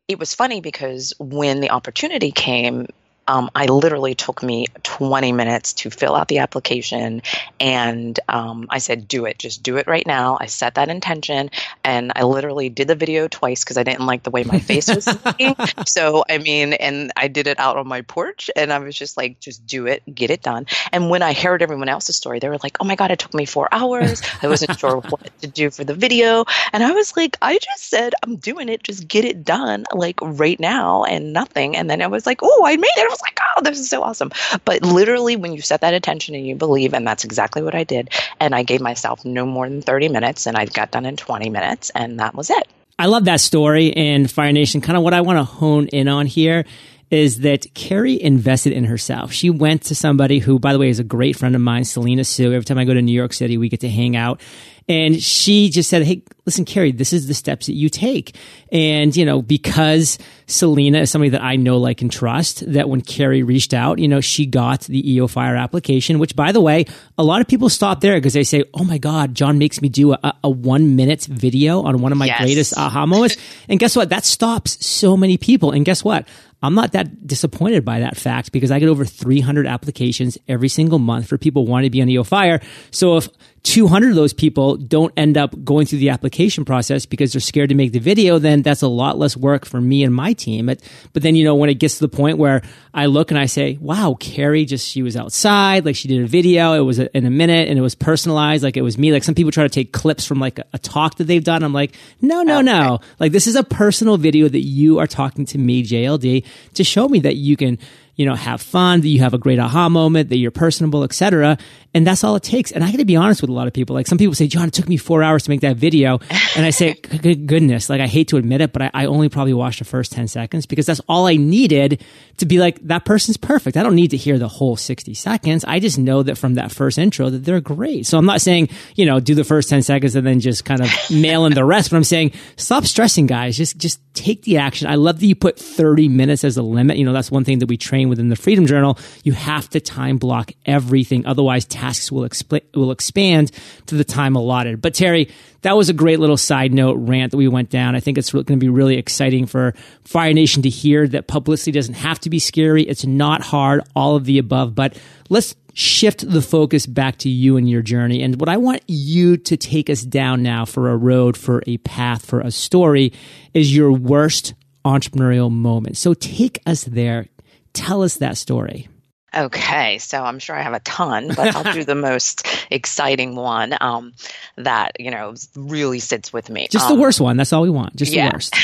it 0.09 0.19
was 0.19 0.35
funny 0.35 0.61
because 0.61 1.13
when 1.19 1.61
the 1.61 1.71
opportunity 1.71 2.33
came 2.33 2.87
um, 3.29 3.51
I 3.55 3.67
literally 3.67 4.15
took 4.15 4.43
me 4.43 4.67
20 4.83 5.33
minutes 5.33 5.75
to 5.75 5.91
fill 5.91 6.15
out 6.15 6.29
the 6.29 6.39
application. 6.39 7.23
And 7.61 8.19
um, 8.29 8.67
I 8.69 8.79
said, 8.79 9.07
do 9.07 9.27
it, 9.27 9.39
just 9.39 9.63
do 9.63 9.77
it 9.77 9.87
right 9.87 10.07
now. 10.07 10.37
I 10.41 10.47
set 10.47 10.75
that 10.75 10.89
intention 10.89 11.51
and 11.85 12.13
I 12.17 12.25
literally 12.25 12.69
did 12.69 12.89
the 12.89 12.95
video 12.95 13.29
twice 13.29 13.63
because 13.63 13.79
I 13.79 13.85
didn't 13.85 14.07
like 14.07 14.25
the 14.25 14.31
way 14.31 14.43
my 14.43 14.59
face 14.59 14.93
was 14.93 15.07
looking. 15.25 15.55
So, 15.87 16.25
I 16.29 16.39
mean, 16.39 16.73
and 16.73 17.13
I 17.17 17.29
did 17.29 17.47
it 17.47 17.59
out 17.61 17.77
on 17.77 17.87
my 17.87 18.03
porch 18.03 18.51
and 18.57 18.73
I 18.73 18.81
was 18.81 18.97
just 18.97 19.17
like, 19.17 19.39
just 19.39 19.67
do 19.67 19.87
it, 19.87 20.03
get 20.13 20.31
it 20.31 20.43
done. 20.43 20.67
And 20.91 21.09
when 21.09 21.23
I 21.23 21.33
heard 21.33 21.63
everyone 21.63 21.89
else's 21.89 22.17
story, 22.17 22.41
they 22.41 22.49
were 22.49 22.59
like, 22.63 22.79
oh 22.81 22.85
my 22.85 22.97
God, 22.97 23.13
it 23.13 23.21
took 23.21 23.35
me 23.35 23.45
four 23.45 23.69
hours. 23.71 24.21
I 24.43 24.49
wasn't 24.49 24.79
sure 24.79 24.97
what 25.09 25.41
to 25.43 25.47
do 25.47 25.71
for 25.71 25.85
the 25.85 25.95
video. 25.95 26.45
And 26.73 26.83
I 26.83 26.91
was 26.91 27.17
like, 27.17 27.37
I 27.41 27.59
just 27.59 27.89
said, 27.89 28.15
I'm 28.23 28.37
doing 28.37 28.69
it, 28.69 28.83
just 28.83 29.07
get 29.07 29.25
it 29.25 29.45
done 29.45 29.85
like 29.93 30.19
right 30.21 30.59
now 30.59 31.05
and 31.05 31.33
nothing. 31.33 31.77
And 31.77 31.89
then 31.89 32.03
I 32.03 32.09
was 32.09 32.27
like, 32.27 32.41
oh, 32.43 32.65
I 32.67 32.77
made 32.77 32.91
it 32.97 33.12
was 33.13 33.23
like, 33.23 33.39
oh, 33.57 33.63
this 33.63 33.79
is 33.79 33.89
so 33.89 34.03
awesome. 34.03 34.33
But 34.65 34.83
literally, 34.83 35.37
when 35.37 35.53
you 35.53 35.61
set 35.61 35.83
that 35.83 35.95
attention 35.95 36.35
and 36.35 36.47
you 36.47 36.57
believe, 36.57 36.95
and 36.95 37.07
that's 37.07 37.25
exactly 37.25 37.63
what 37.63 37.75
I 37.75 37.85
did, 37.85 38.11
and 38.41 38.55
I 38.55 38.63
gave 38.63 38.81
myself 38.81 39.25
no 39.25 39.47
more 39.47 39.69
than 39.69 39.83
30 39.83 40.09
minutes, 40.09 40.47
and 40.47 40.57
I 40.57 40.67
got 40.67 40.91
done 40.91 41.07
in 41.07 41.17
20 41.17 41.51
minutes, 41.51 41.91
and 41.95 42.19
that 42.19 42.35
was 42.35 42.51
it. 42.51 42.67
I 42.99 43.07
love 43.07 43.25
that 43.25 43.41
story 43.41 43.97
and 43.97 44.31
Fire 44.31 44.53
Nation. 44.53 44.81
Kind 44.81 44.97
of 44.97 45.03
what 45.03 45.15
I 45.15 45.21
want 45.21 45.39
to 45.39 45.45
hone 45.45 45.89
in 45.89 46.09
on 46.09 46.27
here 46.27 46.65
is 47.11 47.41
that 47.41 47.67
Kerry 47.75 48.21
invested 48.21 48.73
in 48.73 48.85
herself. 48.85 49.33
She 49.33 49.51
went 49.51 49.83
to 49.85 49.95
somebody 49.95 50.39
who, 50.39 50.59
by 50.59 50.73
the 50.73 50.79
way, 50.79 50.89
is 50.89 50.99
a 50.99 51.05
great 51.05 51.37
friend 51.37 51.55
of 51.55 51.61
mine, 51.61 51.85
Selena 51.85 52.25
Soo. 52.25 52.53
Every 52.53 52.65
time 52.65 52.79
I 52.79 52.85
go 52.85 52.95
to 52.95 53.03
New 53.03 53.13
York 53.13 53.35
City, 53.35 53.59
we 53.59 53.69
get 53.69 53.81
to 53.81 53.89
hang 53.89 54.17
out. 54.17 54.41
And 54.89 55.23
she 55.23 55.71
just 55.71 55.89
said, 55.89 56.03
Hey, 56.03 56.23
listen, 56.45 56.65
Kerry, 56.65 56.93
this 56.93 57.13
is 57.13 57.27
the 57.27 57.35
steps 57.35 57.67
that 57.67 57.75
you 57.75 57.89
take. 57.89 58.37
And, 58.71 59.15
you 59.17 59.25
know, 59.25 59.43
because 59.43 60.19
Selena 60.47 61.01
is 61.01 61.11
somebody 61.11 61.31
that 61.31 61.43
I 61.43 61.57
know, 61.57 61.79
like, 61.79 62.03
and 62.03 62.11
trust, 62.11 62.71
that 62.73 62.89
when 62.89 63.01
Kerry 63.01 63.43
reached 63.43 63.75
out, 63.75 63.99
you 63.99 64.09
know, 64.09 64.21
she 64.21 64.47
got 64.47 64.83
the 64.83 65.13
EO 65.13 65.27
Fire 65.29 65.57
application, 65.57 66.19
which, 66.19 66.35
by 66.35 66.53
the 66.53 66.61
way, 66.61 66.87
a 67.17 67.23
lot 67.23 67.41
of 67.41 67.49
people 67.49 67.69
stop 67.69 68.01
there 68.01 68.15
because 68.15 68.33
they 68.33 68.45
say, 68.45 68.65
Oh 68.75 68.85
my 68.85 68.99
God, 68.99 69.35
John 69.35 69.59
makes 69.59 69.81
me 69.81 69.89
do 69.89 70.13
a, 70.13 70.35
a 70.43 70.51
one 70.51 70.97
minute 70.97 71.25
video 71.25 71.83
on 71.83 72.01
one 72.01 72.13
of 72.13 72.19
my 72.19 72.27
yes. 72.27 72.41
greatest 72.41 72.77
aha 72.77 73.07
moments. 73.07 73.37
and 73.69 73.79
guess 73.79 73.95
what? 73.97 74.09
That 74.09 74.25
stops 74.25 74.85
so 74.85 75.17
many 75.17 75.39
people. 75.39 75.71
And 75.71 75.85
guess 75.85 76.03
what? 76.03 76.27
I'm 76.63 76.75
not 76.75 76.93
that 76.93 77.27
disappointed 77.27 77.85
by 77.85 78.01
that 78.01 78.17
fact 78.17 78.53
because 78.53 78.71
I 78.71 78.79
get 78.79 78.89
over 78.89 79.05
300 79.05 79.67
applications 79.67 80.39
every 80.47 80.69
single 80.69 81.01
month 81.01 81.29
for 81.29 81.37
people 81.37 81.67
wanting 81.67 81.87
to 81.87 81.91
be 81.91 82.01
on 82.01 82.09
EO 82.09 82.23
Fire. 82.23 82.61
So 82.93 83.17
if 83.17 83.29
200 83.65 84.11
of 84.11 84.17
those 84.17 84.33
people 84.33 84.77
don't 84.77 85.13
end 85.17 85.37
up 85.37 85.55
going 85.65 85.87
through 85.87 86.01
the 86.01 86.11
application 86.11 86.65
process 86.65 87.07
because 87.07 87.33
they're 87.33 87.41
scared 87.41 87.69
to 87.69 87.77
make 87.77 87.93
the 87.93 88.01
video, 88.01 88.39
then 88.39 88.61
that's 88.63 88.83
a 88.83 88.89
lot 88.89 89.19
less 89.19 89.37
work 89.37 89.65
for 89.65 89.81
me 89.81 90.03
and 90.03 90.13
my 90.13 90.33
team. 90.33 90.67
But, 90.67 90.81
but 91.13 91.23
then, 91.23 91.37
you 91.37 91.45
know, 91.45 91.55
when 91.55 91.71
it 91.71 91.75
gets 91.75 91.99
to 91.99 92.01
the 92.01 92.09
point 92.09 92.39
where 92.39 92.63
I 92.93 93.07
look 93.07 93.31
and 93.31 93.39
I 93.39 93.47
say, 93.47 93.79
wow, 93.81 94.17
Kerry 94.19 94.65
just, 94.65 94.89
she 94.89 95.03
was 95.03 95.17
outside, 95.17 95.85
like 95.85 95.95
she 95.95 96.09
did 96.09 96.23
a 96.23 96.27
video. 96.27 96.75
It 96.75 96.81
was 96.81 96.99
in 96.99 97.25
a 97.25 97.31
minute 97.31 97.69
and 97.69 97.79
it 97.79 97.83
was 97.83 97.95
personalized. 97.95 98.65
Like 98.65 98.77
it 98.77 98.83
was 98.83 98.99
me. 98.99 99.13
Like 99.13 99.23
some 99.23 99.37
people 99.37 99.53
try 99.53 99.65
to 99.65 99.71
take 99.71 99.93
clips 99.93 100.27
from 100.27 100.41
like 100.41 100.59
a, 100.59 100.65
a 100.73 100.79
talk 100.79 101.19
that 101.19 101.25
they've 101.25 101.45
done. 101.45 101.63
I'm 101.63 101.73
like, 101.73 101.95
no, 102.21 102.43
no, 102.43 102.57
okay. 102.59 102.65
no. 102.65 102.99
Like 103.21 103.31
this 103.31 103.47
is 103.47 103.55
a 103.55 103.63
personal 103.63 104.17
video 104.17 104.49
that 104.49 104.63
you 104.65 104.99
are 104.99 105.07
talking 105.07 105.45
to 105.47 105.59
me, 105.59 105.85
JLD, 105.85 106.45
to 106.75 106.85
show 106.85 107.09
me 107.09 107.21
that 107.21 107.37
you 107.37 107.57
can 107.57 107.79
you 108.15 108.27
know, 108.27 108.35
have 108.35 108.61
fun, 108.61 109.01
that 109.01 109.09
you 109.09 109.21
have 109.21 109.33
a 109.33 109.39
great 109.39 109.59
aha 109.59 109.89
moment, 109.89 110.29
that 110.29 110.37
you're 110.37 110.51
personable, 110.51 111.03
etc. 111.03 111.57
And 111.95 112.07
that's 112.07 112.25
all 112.25 112.37
it 112.37 112.43
takes. 112.43 112.71
And 112.71 112.85
I 112.85 112.91
got 112.91 112.99
to 112.99 113.05
be 113.05 113.17
honest 113.17 113.41
with 113.41 113.51
a 113.51 113.55
lot 113.55 113.67
of 113.67 113.73
people. 113.73 113.95
Like 113.95 114.07
some 114.07 114.19
people 114.19 114.35
say, 114.35 114.47
John, 114.47 114.69
it 114.69 114.75
took 114.75 114.89
me 114.89 114.97
four 114.97 115.23
hours 115.23 115.45
to 115.45 115.51
make 115.51 115.61
that 115.61 115.77
video. 115.77 116.21
And 116.55 116.67
I 116.67 116.71
say, 116.71 116.93
goodness, 116.93 117.89
like 117.89 118.03
I 118.03 118.07
hate 118.07 118.29
to 118.29 118.37
admit 118.37 118.61
it, 118.61 118.75
but 118.75 118.83
I, 118.83 118.91
I, 118.93 119.07
only 119.07 119.31
probably 119.31 119.55
watched 119.55 119.79
the 119.79 119.87
first 119.87 120.13
10 120.13 120.29
seconds 120.29 120.67
because 120.67 120.85
that's 120.85 121.01
all 121.09 121.27
I 121.27 121.37
needed 121.37 122.05
to 122.39 122.47
be 122.47 122.59
like, 122.59 122.79
that 122.89 123.07
person's 123.07 123.39
perfect. 123.39 123.79
I 123.79 123.83
don't 123.83 123.95
need 123.95 124.11
to 124.11 124.19
hear 124.19 124.39
the 124.39 124.49
whole 124.49 124.77
60 124.77 125.15
seconds. 125.15 125.65
I 125.65 125.81
just 125.81 125.99
know 125.99 126.23
that 126.25 126.37
from 126.37 126.55
that 126.55 126.71
first 126.71 126.99
intro 126.99 127.31
that 127.31 127.39
they're 127.39 127.63
great. 127.63 128.05
So 128.05 128.19
I'm 128.19 128.27
not 128.27 128.43
saying, 128.43 128.69
you 128.97 129.07
know, 129.07 129.19
do 129.19 129.35
the 129.35 129.45
first 129.45 129.71
10 129.71 129.81
seconds 129.81 130.15
and 130.15 130.27
then 130.27 130.41
just 130.41 130.67
kind 130.67 130.83
of 130.83 130.91
mail 131.11 131.47
in 131.47 131.55
the 131.55 131.65
rest, 131.65 131.91
but 131.91 131.97
I'm 131.97 132.05
saying 132.05 132.33
stop 132.57 132.85
stressing 132.85 133.27
guys. 133.27 133.57
Just, 133.57 133.79
just 133.79 133.99
take 134.13 134.43
the 134.43 134.59
action. 134.59 134.89
I 134.89 134.97
love 134.97 135.21
that 135.21 135.27
you 135.27 135.35
put 135.35 135.59
30 135.59 136.09
minutes 136.09 136.45
as 136.45 136.59
a 136.59 136.63
limit. 136.63 136.99
You 136.99 137.07
know, 137.07 137.15
that's 137.15 137.31
one 137.31 137.45
thing 137.45 137.61
that 137.61 137.67
we 137.67 137.79
train 137.79 138.02
within 138.09 138.29
the 138.29 138.37
Freedom 138.37 138.67
Journal. 138.67 138.99
You 139.25 139.33
have 139.33 139.69
to 139.71 139.81
time 139.81 140.19
block 140.19 140.53
everything. 140.67 141.27
Otherwise 141.27 141.65
tasks 141.65 142.11
will, 142.11 142.29
will 142.75 142.91
expand 142.91 143.51
to 143.87 143.95
the 143.95 144.05
time 144.05 144.37
allotted. 144.37 144.81
But 144.81 144.95
Terry, 144.95 145.31
that 145.63 145.77
was 145.77 145.89
a 145.89 145.95
great 145.95 146.21
little 146.21 146.37
side 146.37 146.73
note 146.73 146.95
rant 146.95 147.31
that 147.31 147.37
we 147.37 147.49
went 147.49 147.71
down. 147.71 147.95
I 147.95 148.01
think 148.01 148.19
it's 148.19 148.33
going 148.33 148.45
to 148.45 148.57
be 148.57 148.69
really 148.69 148.97
exciting 148.97 149.47
for 149.47 149.75
Fire 150.05 150.33
Nation 150.33 150.63
to 150.63 150.69
hear 150.69 151.07
that 151.09 151.27
publicity 151.27 151.73
doesn't 151.73 151.95
have 151.95 152.19
to 152.21 152.31
be 152.31 152.39
scary. 152.39 152.83
It's 152.83 153.05
not 153.05 153.43
hard, 153.43 153.83
all 153.95 154.17
of 154.17 154.25
the 154.25 154.39
above. 154.39 154.75
But 154.75 154.99
let's 155.29 155.55
shift 155.75 156.29
the 156.29 156.43
focus 156.43 156.87
back 156.87 157.17
to 157.19 157.29
you 157.29 157.57
and 157.57 157.69
your 157.69 157.83
journey. 157.83 158.23
And 158.23 158.39
what 158.41 158.49
I 158.49 158.57
want 158.57 158.83
you 158.87 159.37
to 159.39 159.57
take 159.57 159.89
us 159.89 160.03
down 160.03 160.43
now 160.43 160.65
for 160.65 160.91
a 160.91 160.97
road, 160.97 161.37
for 161.37 161.63
a 161.67 161.79
path, 161.79 162.27
for 162.27 162.41
a 162.41 162.51
story 162.51 163.13
is 163.55 163.75
your 163.75 163.93
worst 163.93 164.55
entrepreneurial 164.85 165.51
moment. 165.51 165.97
So 165.97 166.15
take 166.15 166.61
us 166.67 166.85
there. 166.85 167.29
Tell 167.73 168.03
us 168.03 168.17
that 168.17 168.37
story. 168.37 168.89
Okay, 169.35 169.97
so 169.97 170.23
I'm 170.23 170.39
sure 170.39 170.55
I 170.55 170.61
have 170.61 170.75
a 170.75 170.81
ton, 170.81 171.29
but 171.29 171.57
I'll 171.57 171.73
do 171.73 171.85
the 171.85 171.95
most 172.11 172.47
exciting 172.71 173.35
one 173.35 173.75
um, 173.81 174.13
that 174.57 175.01
you 175.01 175.11
know 175.11 175.35
really 175.57 176.01
sits 176.01 176.35
with 176.35 176.51
me. 176.51 176.69
Just 176.71 176.91
um, 176.91 176.97
the 176.97 177.01
worst 177.01 177.19
one. 177.19 177.39
That's 177.39 177.53
all 177.53 177.63
we 177.63 177.71
want. 177.71 177.97
Just 177.97 178.13
yeah. 178.13 178.29
the 178.29 178.35
worst. 178.35 178.55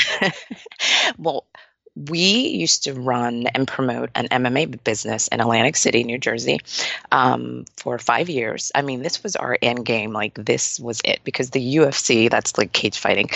well, 1.17 1.45
we 2.07 2.19
used 2.19 2.83
to 2.83 2.93
run 2.93 3.47
and 3.47 3.67
promote 3.67 4.09
an 4.15 4.27
MMA 4.29 4.83
business 4.83 5.27
in 5.27 5.41
Atlantic 5.41 5.75
City, 5.75 6.03
New 6.03 6.17
Jersey, 6.17 6.61
um, 7.11 7.65
for 7.77 7.97
five 7.99 8.29
years. 8.29 8.71
I 8.73 8.81
mean, 8.81 9.01
this 9.01 9.21
was 9.21 9.35
our 9.35 9.57
end 9.61 9.85
game. 9.85 10.13
Like, 10.13 10.33
this 10.35 10.79
was 10.79 11.01
it 11.03 11.19
because 11.23 11.49
the 11.49 11.75
UFC, 11.77 12.29
that's 12.29 12.57
like 12.57 12.71
cage 12.71 12.97
fighting, 12.97 13.29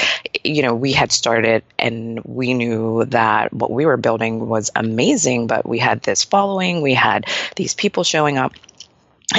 you 0.43 0.61
know, 0.61 0.75
we 0.75 0.93
had 0.93 1.11
started 1.11 1.63
and 1.77 2.21
we 2.23 2.53
knew 2.53 3.05
that 3.05 3.51
what 3.53 3.71
we 3.71 3.85
were 3.85 3.97
building 3.97 4.47
was 4.47 4.71
amazing, 4.75 5.47
but 5.47 5.67
we 5.67 5.79
had 5.79 6.01
this 6.03 6.23
following, 6.23 6.81
we 6.81 6.93
had 6.93 7.25
these 7.55 7.73
people 7.73 8.03
showing 8.03 8.37
up 8.37 8.53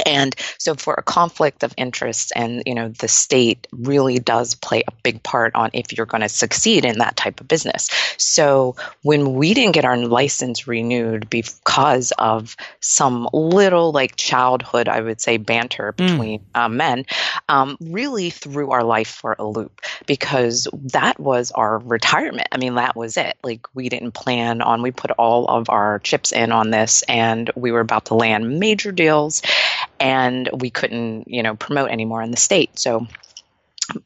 and 0.05 0.35
so 0.57 0.75
for 0.75 0.93
a 0.95 1.03
conflict 1.03 1.63
of 1.63 1.73
interest 1.77 2.31
and 2.35 2.63
you 2.65 2.73
know 2.73 2.89
the 2.89 3.07
state 3.07 3.67
really 3.71 4.19
does 4.19 4.55
play 4.55 4.83
a 4.87 4.91
big 5.03 5.21
part 5.23 5.53
on 5.55 5.69
if 5.73 5.95
you're 5.95 6.05
going 6.05 6.21
to 6.21 6.29
succeed 6.29 6.85
in 6.85 6.99
that 6.99 7.15
type 7.15 7.39
of 7.39 7.47
business 7.47 7.89
so 8.17 8.75
when 9.03 9.33
we 9.33 9.53
didn't 9.53 9.73
get 9.73 9.85
our 9.85 9.97
license 9.97 10.67
renewed 10.67 11.29
because 11.29 12.11
of 12.17 12.55
some 12.79 13.27
little 13.33 13.91
like 13.91 14.15
childhood 14.15 14.87
i 14.87 14.99
would 14.99 15.21
say 15.21 15.37
banter 15.37 15.93
hmm. 15.97 16.05
between 16.05 16.39
mm. 16.39 16.43
uh, 16.55 16.69
men 16.69 17.05
um, 17.49 17.77
really 17.79 18.29
threw 18.29 18.71
our 18.71 18.83
life 18.83 19.09
for 19.09 19.35
a 19.37 19.45
loop 19.45 19.81
because 20.05 20.67
that 20.73 21.19
was 21.19 21.51
our 21.51 21.79
retirement 21.79 22.47
i 22.51 22.57
mean 22.57 22.75
that 22.75 22.95
was 22.95 23.17
it 23.17 23.37
like 23.43 23.67
we 23.73 23.89
didn't 23.89 24.11
plan 24.11 24.61
on 24.61 24.81
we 24.81 24.91
put 24.91 25.11
all 25.11 25.47
of 25.47 25.69
our 25.69 25.99
chips 25.99 26.31
in 26.31 26.51
on 26.51 26.71
this 26.71 27.03
and 27.07 27.51
we 27.55 27.71
were 27.71 27.79
about 27.79 28.05
to 28.05 28.15
land 28.15 28.59
major 28.59 28.91
deals 28.91 29.41
and 29.99 30.49
we 30.53 30.69
couldn't, 30.69 31.27
you 31.27 31.43
know, 31.43 31.55
promote 31.55 31.89
anymore 31.89 32.21
in 32.21 32.31
the 32.31 32.37
state. 32.37 32.77
So 32.79 33.07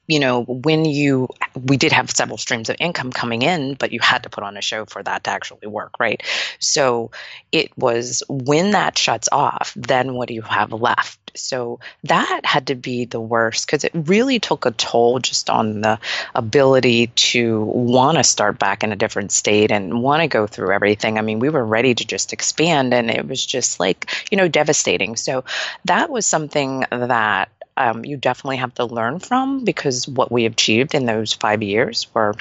you 0.08 0.20
know, 0.20 0.44
when 0.44 0.86
you, 0.86 1.30
we 1.56 1.78
did 1.78 1.92
have 1.92 2.10
several 2.10 2.38
streams 2.38 2.70
of 2.70 2.76
income 2.80 3.12
coming 3.12 3.42
in, 3.42 3.76
but 3.76 3.92
you 3.92 4.00
had 4.02 4.24
to 4.24 4.30
put 4.30 4.44
on 4.44 4.58
a 4.58 4.62
show 4.62 4.86
for 4.86 5.02
that 5.04 5.24
to 5.26 5.30
actually 5.30 5.68
work, 5.68 5.94
right? 6.00 6.22
So 6.60 7.12
it 7.52 7.78
was 7.78 8.24
when 8.28 8.72
that 8.72 8.98
shuts 8.98 9.30
off, 9.32 9.74
then 9.76 10.14
what 10.14 10.28
do 10.28 10.34
you 10.34 10.42
have 10.42 10.72
left? 10.72 11.20
So 11.36 11.80
that 12.04 12.42
had 12.44 12.68
to 12.68 12.76
be 12.76 13.06
the 13.06 13.20
worst 13.20 13.66
because 13.66 13.84
it 13.84 13.92
really 13.94 14.40
took 14.40 14.66
a 14.66 14.72
toll 14.72 15.20
just 15.20 15.50
on 15.50 15.82
the 15.82 16.00
ability 16.34 17.08
to 17.08 17.62
want 17.62 18.18
to 18.18 18.24
start 18.24 18.60
back 18.60 18.84
in 18.84 18.92
a 18.92 18.96
different 18.96 19.32
state 19.32 19.72
and 19.72 20.02
want 20.02 20.22
to 20.22 20.28
go 20.28 20.48
through 20.48 20.74
everything. 20.74 21.18
I 21.18 21.22
mean, 21.22 21.40
we 21.40 21.50
were 21.50 21.66
ready 21.66 21.94
to 21.94 22.06
just 22.06 22.34
expand 22.34 22.94
and 22.94 23.10
it 23.10 23.28
was 23.28 23.46
just 23.46 23.80
like, 23.80 24.10
you 24.32 24.38
know, 24.38 24.48
devastating. 24.48 25.16
So 25.16 25.44
that 25.86 26.10
was 26.10 26.26
something 26.26 26.86
that 26.92 27.50
um, 27.80 28.06
you 28.06 28.18
definitely 28.18 28.58
have 28.58 28.76
to 28.76 28.86
learn 28.86 29.20
from 29.20 29.64
because 29.64 30.08
what 30.08 30.32
we 30.32 30.46
achieved 30.46 30.94
in 30.94 31.06
those 31.06 31.34
five 31.34 31.64
years 31.64 32.08
were 32.14 32.36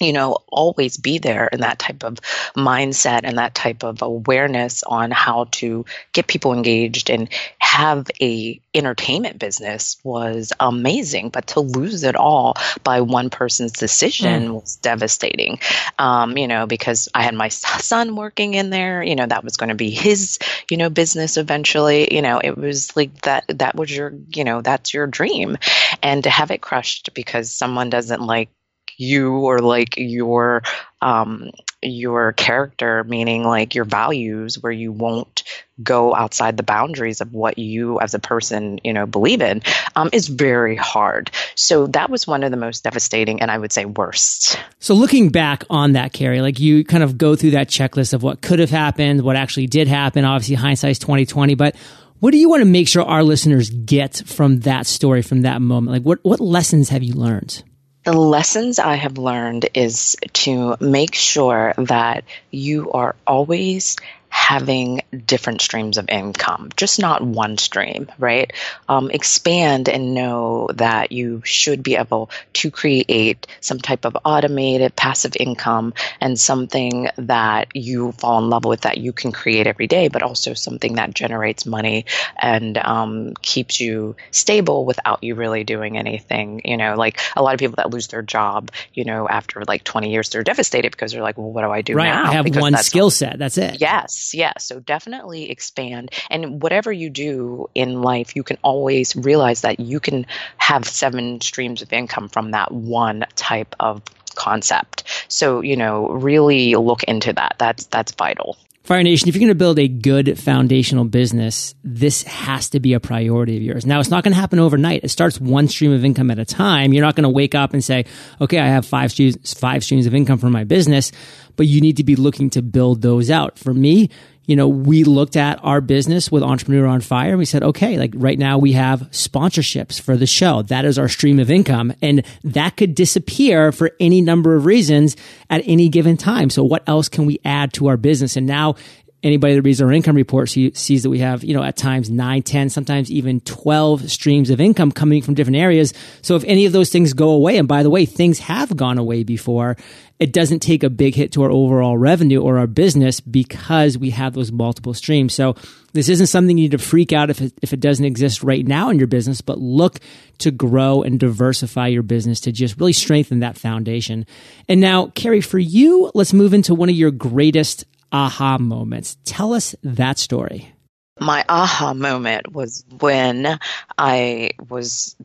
you 0.00 0.12
know 0.12 0.38
always 0.48 0.96
be 0.96 1.18
there 1.18 1.46
in 1.48 1.60
that 1.60 1.78
type 1.78 2.04
of 2.04 2.20
mindset 2.56 3.20
and 3.24 3.38
that 3.38 3.54
type 3.54 3.82
of 3.84 4.02
awareness 4.02 4.82
on 4.84 5.10
how 5.10 5.44
to 5.50 5.84
get 6.12 6.26
people 6.26 6.52
engaged 6.52 7.10
and 7.10 7.28
have 7.58 8.06
a 8.20 8.60
entertainment 8.74 9.38
business 9.38 9.96
was 10.04 10.52
amazing 10.60 11.28
but 11.30 11.46
to 11.46 11.60
lose 11.60 12.02
it 12.02 12.16
all 12.16 12.54
by 12.84 13.00
one 13.00 13.30
person's 13.30 13.72
decision 13.72 14.48
mm. 14.48 14.60
was 14.60 14.76
devastating. 14.76 15.58
Um, 15.98 16.36
you 16.36 16.48
know 16.48 16.66
because 16.66 17.08
i 17.14 17.22
had 17.22 17.34
my 17.34 17.48
son 17.48 18.16
working 18.16 18.54
in 18.54 18.70
there 18.70 19.02
you 19.02 19.16
know 19.16 19.26
that 19.26 19.44
was 19.44 19.56
going 19.56 19.68
to 19.68 19.74
be 19.74 19.90
his 19.90 20.38
you 20.70 20.76
know 20.76 20.90
business 20.90 21.36
eventually. 21.36 22.12
You 22.14 22.22
know 22.22 22.38
it 22.38 22.56
was 22.56 22.96
like 22.96 23.22
that 23.22 23.44
that 23.48 23.74
was 23.74 23.94
your 23.94 24.14
you 24.34 24.44
know 24.44 24.60
that's 24.60 24.92
your 24.92 25.06
dream. 25.06 25.56
And 26.02 26.24
to 26.24 26.30
have 26.30 26.50
it 26.50 26.60
crushed 26.60 27.14
because 27.14 27.52
someone 27.52 27.90
doesn't 27.90 28.22
like 28.22 28.50
you 28.96 29.38
or 29.38 29.58
like 29.60 29.94
your 29.96 30.62
um, 31.02 31.50
your 31.82 32.32
character, 32.32 33.04
meaning 33.04 33.44
like 33.44 33.74
your 33.74 33.84
values, 33.84 34.60
where 34.60 34.72
you 34.72 34.90
won't 34.90 35.42
go 35.82 36.14
outside 36.14 36.56
the 36.56 36.62
boundaries 36.62 37.20
of 37.20 37.32
what 37.32 37.58
you 37.58 38.00
as 38.00 38.14
a 38.14 38.18
person, 38.18 38.80
you 38.82 38.92
know, 38.92 39.06
believe 39.06 39.42
in, 39.42 39.62
um, 39.94 40.08
is 40.12 40.26
very 40.28 40.74
hard. 40.74 41.30
So 41.54 41.86
that 41.88 42.08
was 42.08 42.26
one 42.26 42.42
of 42.42 42.50
the 42.50 42.56
most 42.56 42.82
devastating 42.82 43.42
and 43.42 43.50
I 43.50 43.58
would 43.58 43.72
say 43.72 43.84
worst. 43.84 44.58
So 44.78 44.94
looking 44.94 45.28
back 45.28 45.64
on 45.68 45.92
that, 45.92 46.14
Kerry, 46.14 46.40
like 46.40 46.58
you 46.58 46.82
kind 46.82 47.04
of 47.04 47.18
go 47.18 47.36
through 47.36 47.50
that 47.52 47.68
checklist 47.68 48.14
of 48.14 48.22
what 48.22 48.40
could 48.40 48.58
have 48.58 48.70
happened, 48.70 49.20
what 49.20 49.36
actually 49.36 49.66
did 49.66 49.86
happen. 49.86 50.24
Obviously, 50.24 50.56
hindsight's 50.56 50.98
twenty 50.98 51.26
twenty, 51.26 51.54
but 51.54 51.76
what 52.20 52.30
do 52.30 52.38
you 52.38 52.48
want 52.48 52.62
to 52.62 52.66
make 52.66 52.88
sure 52.88 53.04
our 53.04 53.22
listeners 53.22 53.68
get 53.68 54.22
from 54.26 54.60
that 54.60 54.86
story, 54.86 55.20
from 55.20 55.42
that 55.42 55.60
moment? 55.60 55.92
Like, 55.92 56.02
what 56.02 56.20
what 56.22 56.40
lessons 56.40 56.88
have 56.88 57.02
you 57.02 57.12
learned? 57.12 57.62
The 58.06 58.12
lessons 58.12 58.78
I 58.78 58.94
have 58.94 59.18
learned 59.18 59.68
is 59.74 60.16
to 60.44 60.76
make 60.78 61.16
sure 61.16 61.74
that 61.76 62.22
you 62.52 62.92
are 62.92 63.16
always 63.26 63.96
having 64.36 65.00
different 65.24 65.62
streams 65.62 65.96
of 65.96 66.10
income, 66.10 66.68
just 66.76 67.00
not 67.00 67.22
one 67.22 67.56
stream, 67.56 68.06
right? 68.18 68.52
Um, 68.86 69.10
expand 69.10 69.88
and 69.88 70.12
know 70.12 70.68
that 70.74 71.10
you 71.10 71.40
should 71.42 71.82
be 71.82 71.96
able 71.96 72.28
to 72.52 72.70
create 72.70 73.46
some 73.60 73.78
type 73.78 74.04
of 74.04 74.14
automated 74.26 74.94
passive 74.94 75.36
income 75.40 75.94
and 76.20 76.38
something 76.38 77.08
that 77.16 77.74
you 77.74 78.12
fall 78.12 78.38
in 78.38 78.50
love 78.50 78.66
with 78.66 78.82
that 78.82 78.98
you 78.98 79.14
can 79.14 79.32
create 79.32 79.66
every 79.66 79.86
day, 79.86 80.08
but 80.08 80.22
also 80.22 80.52
something 80.52 80.96
that 80.96 81.14
generates 81.14 81.64
money 81.64 82.04
and 82.38 82.76
um, 82.76 83.32
keeps 83.40 83.80
you 83.80 84.16
stable 84.32 84.84
without 84.84 85.24
you 85.24 85.34
really 85.34 85.64
doing 85.64 85.96
anything. 85.96 86.60
You 86.66 86.76
know, 86.76 86.94
like 86.94 87.18
a 87.34 87.42
lot 87.42 87.54
of 87.54 87.58
people 87.58 87.76
that 87.76 87.88
lose 87.88 88.08
their 88.08 88.22
job, 88.22 88.70
you 88.92 89.06
know, 89.06 89.26
after 89.26 89.64
like 89.66 89.82
20 89.82 90.12
years, 90.12 90.28
they're 90.28 90.44
devastated 90.44 90.92
because 90.92 91.12
they're 91.12 91.22
like, 91.22 91.38
well, 91.38 91.50
what 91.50 91.62
do 91.62 91.70
I 91.70 91.80
do 91.80 91.94
right. 91.94 92.04
now? 92.04 92.30
I 92.30 92.34
have 92.34 92.44
because 92.44 92.60
one 92.60 92.76
skill 92.76 93.10
set. 93.10 93.38
That's 93.38 93.56
it. 93.56 93.80
Yes 93.80 94.25
yes. 94.34 94.64
So 94.64 94.80
definitely 94.80 95.50
expand. 95.50 96.10
And 96.30 96.62
whatever 96.62 96.92
you 96.92 97.10
do 97.10 97.68
in 97.74 98.02
life, 98.02 98.36
you 98.36 98.42
can 98.42 98.58
always 98.62 99.14
realize 99.16 99.62
that 99.62 99.80
you 99.80 100.00
can 100.00 100.26
have 100.56 100.86
seven 100.86 101.40
streams 101.40 101.82
of 101.82 101.92
income 101.92 102.28
from 102.28 102.52
that 102.52 102.72
one 102.72 103.24
type 103.34 103.74
of 103.80 104.02
concept. 104.34 105.04
So, 105.28 105.60
you 105.62 105.76
know, 105.76 106.08
really 106.08 106.74
look 106.74 107.02
into 107.04 107.32
that. 107.32 107.56
That's 107.58 107.86
that's 107.86 108.12
vital. 108.12 108.56
Fire 108.86 109.02
Nation, 109.02 109.28
if 109.28 109.34
you're 109.34 109.40
going 109.40 109.48
to 109.48 109.56
build 109.56 109.80
a 109.80 109.88
good 109.88 110.38
foundational 110.38 111.04
business, 111.04 111.74
this 111.82 112.22
has 112.22 112.70
to 112.70 112.78
be 112.78 112.92
a 112.92 113.00
priority 113.00 113.56
of 113.56 113.62
yours. 113.64 113.84
Now, 113.84 113.98
it's 113.98 114.10
not 114.10 114.22
going 114.22 114.32
to 114.32 114.38
happen 114.38 114.60
overnight. 114.60 115.02
It 115.02 115.08
starts 115.08 115.40
one 115.40 115.66
stream 115.66 115.90
of 115.90 116.04
income 116.04 116.30
at 116.30 116.38
a 116.38 116.44
time. 116.44 116.92
You're 116.92 117.04
not 117.04 117.16
going 117.16 117.24
to 117.24 117.28
wake 117.28 117.56
up 117.56 117.72
and 117.72 117.82
say, 117.82 118.04
okay, 118.40 118.60
I 118.60 118.68
have 118.68 118.86
five 118.86 119.10
streams, 119.10 119.54
five 119.54 119.82
streams 119.82 120.06
of 120.06 120.14
income 120.14 120.38
from 120.38 120.52
my 120.52 120.62
business, 120.62 121.10
but 121.56 121.66
you 121.66 121.80
need 121.80 121.96
to 121.96 122.04
be 122.04 122.16
looking 122.16 122.50
to 122.50 122.62
build 122.62 123.02
those 123.02 123.30
out. 123.30 123.58
For 123.58 123.74
me, 123.74 124.10
you 124.46 124.54
know, 124.54 124.68
we 124.68 125.02
looked 125.02 125.36
at 125.36 125.58
our 125.64 125.80
business 125.80 126.30
with 126.30 126.42
Entrepreneur 126.42 126.86
on 126.86 127.00
Fire 127.00 127.30
and 127.30 127.38
we 127.38 127.44
said, 127.44 127.64
okay, 127.64 127.98
like 127.98 128.12
right 128.14 128.38
now 128.38 128.58
we 128.58 128.72
have 128.72 129.00
sponsorships 129.10 130.00
for 130.00 130.16
the 130.16 130.26
show. 130.26 130.62
That 130.62 130.84
is 130.84 130.98
our 130.98 131.08
stream 131.08 131.40
of 131.40 131.50
income 131.50 131.92
and 132.00 132.24
that 132.44 132.76
could 132.76 132.94
disappear 132.94 133.72
for 133.72 133.90
any 133.98 134.20
number 134.20 134.54
of 134.54 134.64
reasons 134.64 135.16
at 135.50 135.62
any 135.66 135.88
given 135.88 136.16
time. 136.16 136.48
So 136.50 136.62
what 136.62 136.88
else 136.88 137.08
can 137.08 137.26
we 137.26 137.40
add 137.44 137.72
to 137.74 137.88
our 137.88 137.96
business? 137.96 138.36
And 138.36 138.46
now 138.46 138.76
anybody 139.22 139.54
that 139.54 139.62
reads 139.62 139.80
our 139.80 139.92
income 139.92 140.16
report 140.16 140.48
sees 140.48 141.02
that 141.02 141.10
we 141.10 141.18
have, 141.18 141.42
you 141.42 141.54
know, 141.54 141.62
at 141.62 141.76
times 141.76 142.10
nine, 142.10 142.42
10, 142.42 142.68
sometimes 142.68 143.10
even 143.10 143.40
12 143.40 144.10
streams 144.10 144.50
of 144.50 144.60
income 144.60 144.92
coming 144.92 145.22
from 145.22 145.34
different 145.34 145.56
areas. 145.56 145.94
So 146.22 146.36
if 146.36 146.44
any 146.44 146.66
of 146.66 146.72
those 146.72 146.90
things 146.90 147.12
go 147.12 147.30
away, 147.30 147.56
and 147.56 147.66
by 147.66 147.82
the 147.82 147.90
way, 147.90 148.06
things 148.06 148.38
have 148.40 148.76
gone 148.76 148.98
away 148.98 149.24
before, 149.24 149.76
it 150.18 150.32
doesn't 150.32 150.60
take 150.60 150.82
a 150.82 150.90
big 150.90 151.14
hit 151.14 151.32
to 151.32 151.42
our 151.42 151.50
overall 151.50 151.98
revenue 151.98 152.40
or 152.40 152.58
our 152.58 152.66
business 152.66 153.20
because 153.20 153.98
we 153.98 154.10
have 154.10 154.34
those 154.34 154.52
multiple 154.52 154.94
streams. 154.94 155.34
So 155.34 155.56
this 155.92 156.08
isn't 156.08 156.28
something 156.28 156.56
you 156.56 156.64
need 156.64 156.70
to 156.70 156.78
freak 156.78 157.12
out 157.12 157.28
if 157.28 157.40
it, 157.40 157.52
if 157.62 157.72
it 157.72 157.80
doesn't 157.80 158.04
exist 158.04 158.42
right 158.42 158.66
now 158.66 158.90
in 158.90 158.98
your 158.98 159.08
business, 159.08 159.40
but 159.40 159.58
look 159.58 159.98
to 160.38 160.50
grow 160.50 161.02
and 161.02 161.18
diversify 161.18 161.88
your 161.88 162.02
business 162.02 162.40
to 162.40 162.52
just 162.52 162.78
really 162.78 162.92
strengthen 162.92 163.40
that 163.40 163.58
foundation. 163.58 164.26
And 164.68 164.80
now, 164.80 165.08
Kerry, 165.08 165.40
for 165.40 165.58
you, 165.58 166.10
let's 166.14 166.32
move 166.32 166.54
into 166.54 166.74
one 166.74 166.88
of 166.88 166.94
your 166.94 167.10
greatest 167.10 167.84
aha 168.12 168.58
moments. 168.58 169.16
Tell 169.24 169.54
us 169.54 169.74
that 169.82 170.18
story. 170.18 170.72
My 171.18 171.44
aha 171.48 171.94
moment 171.94 172.52
was 172.52 172.84
when 172.98 173.58
I 173.96 174.50
was 174.68 175.16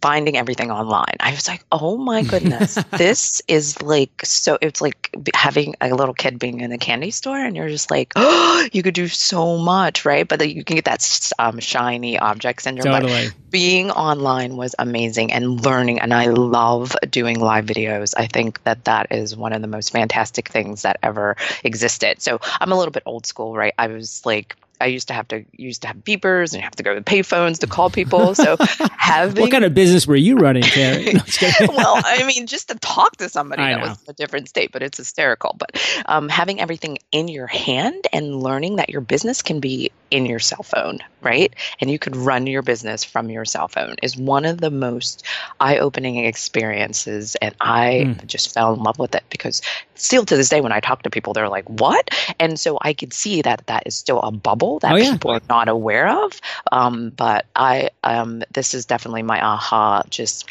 finding 0.00 0.36
everything 0.36 0.70
online. 0.70 1.16
I 1.20 1.32
was 1.32 1.46
like, 1.48 1.64
oh 1.70 1.96
my 1.96 2.22
goodness, 2.22 2.74
this 2.90 3.42
is 3.48 3.80
like 3.82 4.24
so. 4.24 4.58
It's 4.60 4.80
like 4.80 5.14
having 5.34 5.74
a 5.80 5.94
little 5.94 6.14
kid 6.14 6.38
being 6.38 6.60
in 6.60 6.72
a 6.72 6.78
candy 6.78 7.10
store, 7.10 7.38
and 7.38 7.56
you're 7.56 7.68
just 7.68 7.90
like, 7.90 8.12
oh, 8.16 8.68
you 8.72 8.82
could 8.82 8.94
do 8.94 9.08
so 9.08 9.58
much, 9.58 10.04
right? 10.04 10.26
But 10.26 10.48
you 10.48 10.64
can 10.64 10.76
get 10.76 10.84
that 10.86 11.30
um, 11.38 11.58
shiny 11.60 12.18
object 12.18 12.62
syndrome. 12.62 13.00
Totally. 13.00 13.28
But 13.28 13.50
being 13.50 13.90
online 13.90 14.56
was 14.56 14.74
amazing 14.78 15.32
and 15.32 15.64
learning, 15.64 16.00
and 16.00 16.12
I 16.12 16.26
love 16.26 16.94
doing 17.10 17.38
live 17.38 17.66
videos. 17.66 18.14
I 18.16 18.26
think 18.26 18.62
that 18.64 18.84
that 18.84 19.12
is 19.12 19.36
one 19.36 19.52
of 19.52 19.62
the 19.62 19.68
most 19.68 19.92
fantastic 19.92 20.48
things 20.48 20.82
that 20.82 20.98
ever 21.02 21.36
existed. 21.64 22.20
So 22.20 22.40
I'm 22.60 22.72
a 22.72 22.76
little 22.76 22.92
bit 22.92 23.02
old 23.06 23.26
school, 23.26 23.54
right? 23.54 23.74
I 23.78 23.88
was 23.88 24.24
like 24.24 24.56
I 24.80 24.86
used 24.86 25.08
to 25.08 25.14
have 25.14 25.28
to 25.28 25.44
used 25.52 25.82
to 25.82 25.88
have 25.88 25.98
beepers 25.98 26.52
and 26.52 26.54
you 26.54 26.62
have 26.62 26.76
to 26.76 26.82
go 26.82 26.94
to 26.94 27.02
payphones 27.02 27.58
to 27.60 27.66
call 27.66 27.90
people. 27.90 28.34
So 28.34 28.56
having 28.96 29.42
what 29.42 29.50
kind 29.50 29.64
of 29.64 29.74
business 29.74 30.06
were 30.06 30.16
you 30.16 30.36
running, 30.36 30.62
Kerry? 30.62 31.14
No, 31.60 31.74
well, 31.76 32.00
I 32.04 32.24
mean, 32.24 32.46
just 32.46 32.68
to 32.68 32.74
talk 32.76 33.16
to 33.16 33.28
somebody 33.28 33.62
I 33.62 33.72
that 33.72 33.80
know. 33.80 33.88
was 33.88 34.08
a 34.08 34.12
different 34.12 34.48
state, 34.48 34.72
but 34.72 34.82
it's 34.82 34.98
hysterical. 34.98 35.54
But 35.58 36.02
um, 36.06 36.28
having 36.28 36.60
everything 36.60 36.98
in 37.12 37.28
your 37.28 37.46
hand 37.46 38.06
and 38.12 38.42
learning 38.42 38.76
that 38.76 38.88
your 38.88 39.00
business 39.00 39.42
can 39.42 39.60
be 39.60 39.90
in 40.10 40.26
your 40.26 40.38
cell 40.38 40.62
phone, 40.62 40.98
right? 41.22 41.54
And 41.80 41.90
you 41.90 41.98
could 41.98 42.16
run 42.16 42.46
your 42.46 42.62
business 42.62 43.04
from 43.04 43.30
your 43.30 43.44
cell 43.44 43.68
phone 43.68 43.96
is 44.02 44.16
one 44.16 44.44
of 44.44 44.60
the 44.60 44.70
most 44.70 45.24
eye-opening 45.60 46.24
experiences, 46.24 47.36
and 47.36 47.54
I 47.60 48.04
mm. 48.06 48.26
just 48.26 48.52
fell 48.52 48.74
in 48.74 48.80
love 48.82 48.98
with 48.98 49.14
it 49.14 49.24
because 49.30 49.62
still 49.94 50.24
to 50.24 50.36
this 50.36 50.48
day, 50.48 50.60
when 50.60 50.72
I 50.72 50.80
talk 50.80 51.02
to 51.02 51.10
people, 51.10 51.32
they're 51.32 51.48
like, 51.48 51.68
"What?" 51.68 52.10
And 52.38 52.58
so 52.58 52.78
I 52.80 52.92
could 52.92 53.12
see 53.12 53.42
that 53.42 53.66
that 53.66 53.84
is 53.86 53.94
still 53.94 54.20
a 54.20 54.30
bubble 54.30 54.78
that 54.80 54.92
oh, 54.92 54.96
yeah. 54.96 55.12
people 55.12 55.30
are 55.32 55.42
not 55.48 55.68
aware 55.68 56.08
of. 56.08 56.32
Um, 56.72 57.10
but 57.10 57.46
I, 57.54 57.90
um, 58.04 58.42
this 58.52 58.74
is 58.74 58.86
definitely 58.86 59.22
my 59.22 59.40
aha. 59.40 60.02
Just 60.10 60.50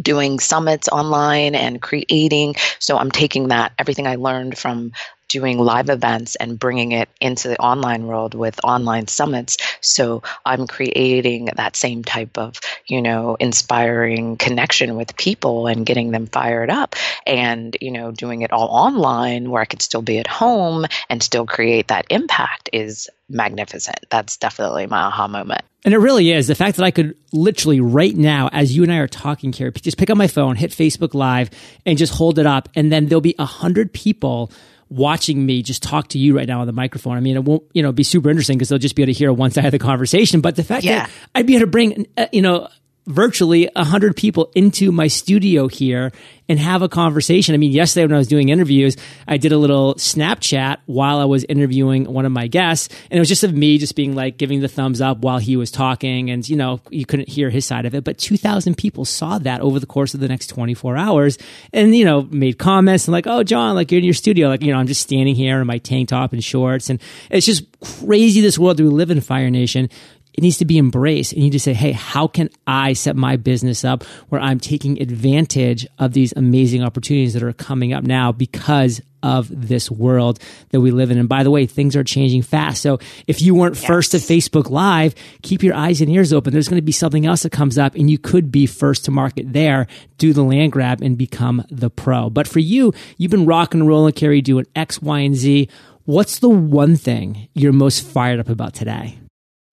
doing 0.00 0.38
summits 0.40 0.88
online 0.88 1.54
and 1.54 1.80
creating. 1.80 2.56
So 2.78 2.98
I'm 2.98 3.10
taking 3.10 3.48
that 3.48 3.72
everything 3.78 4.06
I 4.06 4.16
learned 4.16 4.58
from 4.58 4.92
doing 5.28 5.58
live 5.58 5.88
events 5.88 6.36
and 6.36 6.58
bringing 6.58 6.92
it 6.92 7.08
into 7.20 7.48
the 7.48 7.58
online 7.58 8.06
world 8.06 8.34
with 8.34 8.60
online 8.64 9.08
summits. 9.08 9.56
So 9.80 10.22
I'm 10.44 10.66
creating 10.66 11.50
that 11.56 11.76
same 11.76 12.04
type 12.04 12.38
of, 12.38 12.60
you 12.86 13.02
know, 13.02 13.36
inspiring 13.38 14.36
connection 14.36 14.96
with 14.96 15.16
people 15.16 15.66
and 15.66 15.86
getting 15.86 16.10
them 16.10 16.26
fired 16.26 16.70
up 16.70 16.94
and, 17.26 17.76
you 17.80 17.90
know, 17.90 18.12
doing 18.12 18.42
it 18.42 18.52
all 18.52 18.68
online 18.68 19.50
where 19.50 19.62
I 19.62 19.66
could 19.66 19.82
still 19.82 20.02
be 20.02 20.18
at 20.18 20.26
home 20.26 20.86
and 21.08 21.22
still 21.22 21.46
create 21.46 21.88
that 21.88 22.06
impact 22.10 22.70
is 22.72 23.08
magnificent. 23.28 23.98
That's 24.10 24.36
definitely 24.36 24.86
my 24.86 24.98
aha 24.98 25.26
moment. 25.28 25.62
And 25.84 25.94
it 25.94 25.98
really 25.98 26.32
is 26.32 26.48
the 26.48 26.54
fact 26.54 26.76
that 26.76 26.84
I 26.84 26.90
could 26.90 27.16
literally 27.32 27.80
right 27.80 28.16
now, 28.16 28.48
as 28.52 28.76
you 28.76 28.82
and 28.82 28.92
I 28.92 28.96
are 28.96 29.06
talking, 29.06 29.52
here, 29.52 29.70
just 29.70 29.96
pick 29.96 30.10
up 30.10 30.16
my 30.16 30.26
phone, 30.26 30.56
hit 30.56 30.72
Facebook 30.72 31.14
Live, 31.14 31.50
and 31.84 31.96
just 31.96 32.14
hold 32.14 32.40
it 32.40 32.46
up, 32.46 32.68
and 32.74 32.90
then 32.90 33.06
there'll 33.06 33.20
be 33.20 33.36
a 33.38 33.44
hundred 33.44 33.92
people 33.92 34.50
watching 34.88 35.44
me 35.44 35.62
just 35.62 35.82
talk 35.82 36.08
to 36.08 36.18
you 36.18 36.36
right 36.36 36.46
now 36.46 36.60
on 36.60 36.66
the 36.66 36.72
microphone. 36.72 37.16
I 37.16 37.20
mean, 37.20 37.36
it 37.36 37.44
won't, 37.44 37.64
you 37.72 37.82
know, 37.82 37.92
be 37.92 38.04
super 38.04 38.30
interesting 38.30 38.56
because 38.56 38.68
they'll 38.68 38.78
just 38.78 38.94
be 38.94 39.02
able 39.02 39.12
to 39.12 39.18
hear 39.18 39.32
one 39.32 39.50
side 39.50 39.64
of 39.64 39.72
the 39.72 39.78
conversation. 39.78 40.40
But 40.40 40.56
the 40.56 40.64
fact 40.64 40.84
yeah. 40.84 41.06
that 41.06 41.10
I'd 41.34 41.46
be 41.46 41.54
able 41.56 41.66
to 41.66 41.70
bring, 41.70 42.06
uh, 42.16 42.26
you 42.32 42.42
know, 42.42 42.68
virtually 43.06 43.68
a 43.76 43.84
hundred 43.84 44.16
people 44.16 44.50
into 44.54 44.90
my 44.90 45.06
studio 45.06 45.68
here 45.68 46.12
and 46.48 46.58
have 46.58 46.82
a 46.82 46.88
conversation. 46.88 47.54
I 47.54 47.58
mean, 47.58 47.72
yesterday 47.72 48.04
when 48.04 48.14
I 48.14 48.18
was 48.18 48.28
doing 48.28 48.48
interviews, 48.48 48.96
I 49.26 49.36
did 49.36 49.52
a 49.52 49.58
little 49.58 49.94
Snapchat 49.94 50.78
while 50.86 51.18
I 51.18 51.24
was 51.24 51.44
interviewing 51.44 52.04
one 52.04 52.24
of 52.24 52.32
my 52.32 52.46
guests. 52.46 52.88
And 53.10 53.16
it 53.16 53.20
was 53.20 53.28
just 53.28 53.44
of 53.44 53.54
me 53.54 53.78
just 53.78 53.96
being 53.96 54.14
like 54.14 54.38
giving 54.38 54.60
the 54.60 54.68
thumbs 54.68 55.00
up 55.00 55.18
while 55.18 55.38
he 55.38 55.56
was 55.56 55.70
talking. 55.70 56.30
And, 56.30 56.48
you 56.48 56.56
know, 56.56 56.80
you 56.90 57.04
couldn't 57.04 57.28
hear 57.28 57.50
his 57.50 57.66
side 57.66 57.84
of 57.84 57.94
it. 57.94 58.04
But 58.04 58.18
2,000 58.18 58.76
people 58.76 59.04
saw 59.04 59.38
that 59.38 59.60
over 59.60 59.80
the 59.80 59.86
course 59.86 60.14
of 60.14 60.20
the 60.20 60.28
next 60.28 60.48
24 60.48 60.96
hours 60.96 61.38
and, 61.72 61.94
you 61.94 62.04
know, 62.04 62.22
made 62.30 62.58
comments 62.58 63.06
and 63.08 63.12
like, 63.12 63.26
oh, 63.26 63.42
John, 63.42 63.74
like 63.74 63.90
you're 63.90 63.98
in 63.98 64.04
your 64.04 64.14
studio. 64.14 64.48
Like, 64.48 64.62
you 64.62 64.72
know, 64.72 64.78
I'm 64.78 64.86
just 64.86 65.02
standing 65.02 65.34
here 65.34 65.60
in 65.60 65.66
my 65.66 65.78
tank 65.78 66.10
top 66.10 66.32
and 66.32 66.42
shorts. 66.42 66.90
And 66.90 67.00
it's 67.30 67.46
just 67.46 67.64
crazy 67.80 68.40
this 68.40 68.58
world 68.58 68.76
that 68.76 68.84
we 68.84 68.88
live 68.88 69.10
in, 69.10 69.20
Fire 69.20 69.50
Nation 69.50 69.88
it 70.36 70.42
needs 70.42 70.58
to 70.58 70.64
be 70.64 70.78
embraced. 70.78 71.32
You 71.32 71.42
need 71.42 71.52
to 71.52 71.60
say, 71.60 71.72
hey, 71.72 71.92
how 71.92 72.26
can 72.26 72.50
I 72.66 72.92
set 72.92 73.16
my 73.16 73.36
business 73.36 73.84
up 73.84 74.04
where 74.28 74.40
I'm 74.40 74.60
taking 74.60 75.00
advantage 75.00 75.86
of 75.98 76.12
these 76.12 76.32
amazing 76.36 76.82
opportunities 76.82 77.32
that 77.34 77.42
are 77.42 77.52
coming 77.52 77.92
up 77.92 78.04
now 78.04 78.32
because 78.32 79.00
of 79.22 79.48
this 79.50 79.90
world 79.90 80.38
that 80.70 80.80
we 80.80 80.92
live 80.92 81.10
in. 81.10 81.18
And 81.18 81.28
by 81.28 81.42
the 81.42 81.50
way, 81.50 81.66
things 81.66 81.96
are 81.96 82.04
changing 82.04 82.42
fast. 82.42 82.80
So 82.80 83.00
if 83.26 83.42
you 83.42 83.56
weren't 83.56 83.74
yes. 83.74 83.84
first 83.84 84.12
to 84.12 84.18
Facebook 84.18 84.70
Live, 84.70 85.16
keep 85.42 85.64
your 85.64 85.74
eyes 85.74 86.00
and 86.00 86.08
ears 86.08 86.32
open. 86.32 86.52
There's 86.52 86.68
going 86.68 86.80
to 86.80 86.82
be 86.82 86.92
something 86.92 87.26
else 87.26 87.42
that 87.42 87.50
comes 87.50 87.76
up 87.76 87.96
and 87.96 88.08
you 88.08 88.18
could 88.18 88.52
be 88.52 88.66
first 88.66 89.04
to 89.06 89.10
market 89.10 89.52
there, 89.52 89.88
do 90.18 90.32
the 90.32 90.44
land 90.44 90.70
grab 90.70 91.02
and 91.02 91.18
become 91.18 91.64
the 91.70 91.90
pro. 91.90 92.30
But 92.30 92.46
for 92.46 92.60
you, 92.60 92.92
you've 93.16 93.32
been 93.32 93.46
rocking 93.46 93.80
and 93.80 93.88
rolling, 93.88 94.12
Kerry, 94.12 94.40
doing 94.42 94.66
X, 94.76 95.02
Y, 95.02 95.18
and 95.18 95.34
Z. 95.34 95.68
What's 96.04 96.38
the 96.38 96.48
one 96.48 96.94
thing 96.94 97.48
you're 97.52 97.72
most 97.72 98.06
fired 98.06 98.38
up 98.38 98.48
about 98.48 98.74
today? 98.74 99.18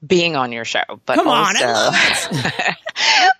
Being 0.05 0.35
on 0.35 0.51
your 0.51 0.65
show, 0.65 0.83
but 1.05 1.15
Come 1.15 1.27
also, 1.27 1.65
on, 1.65 1.93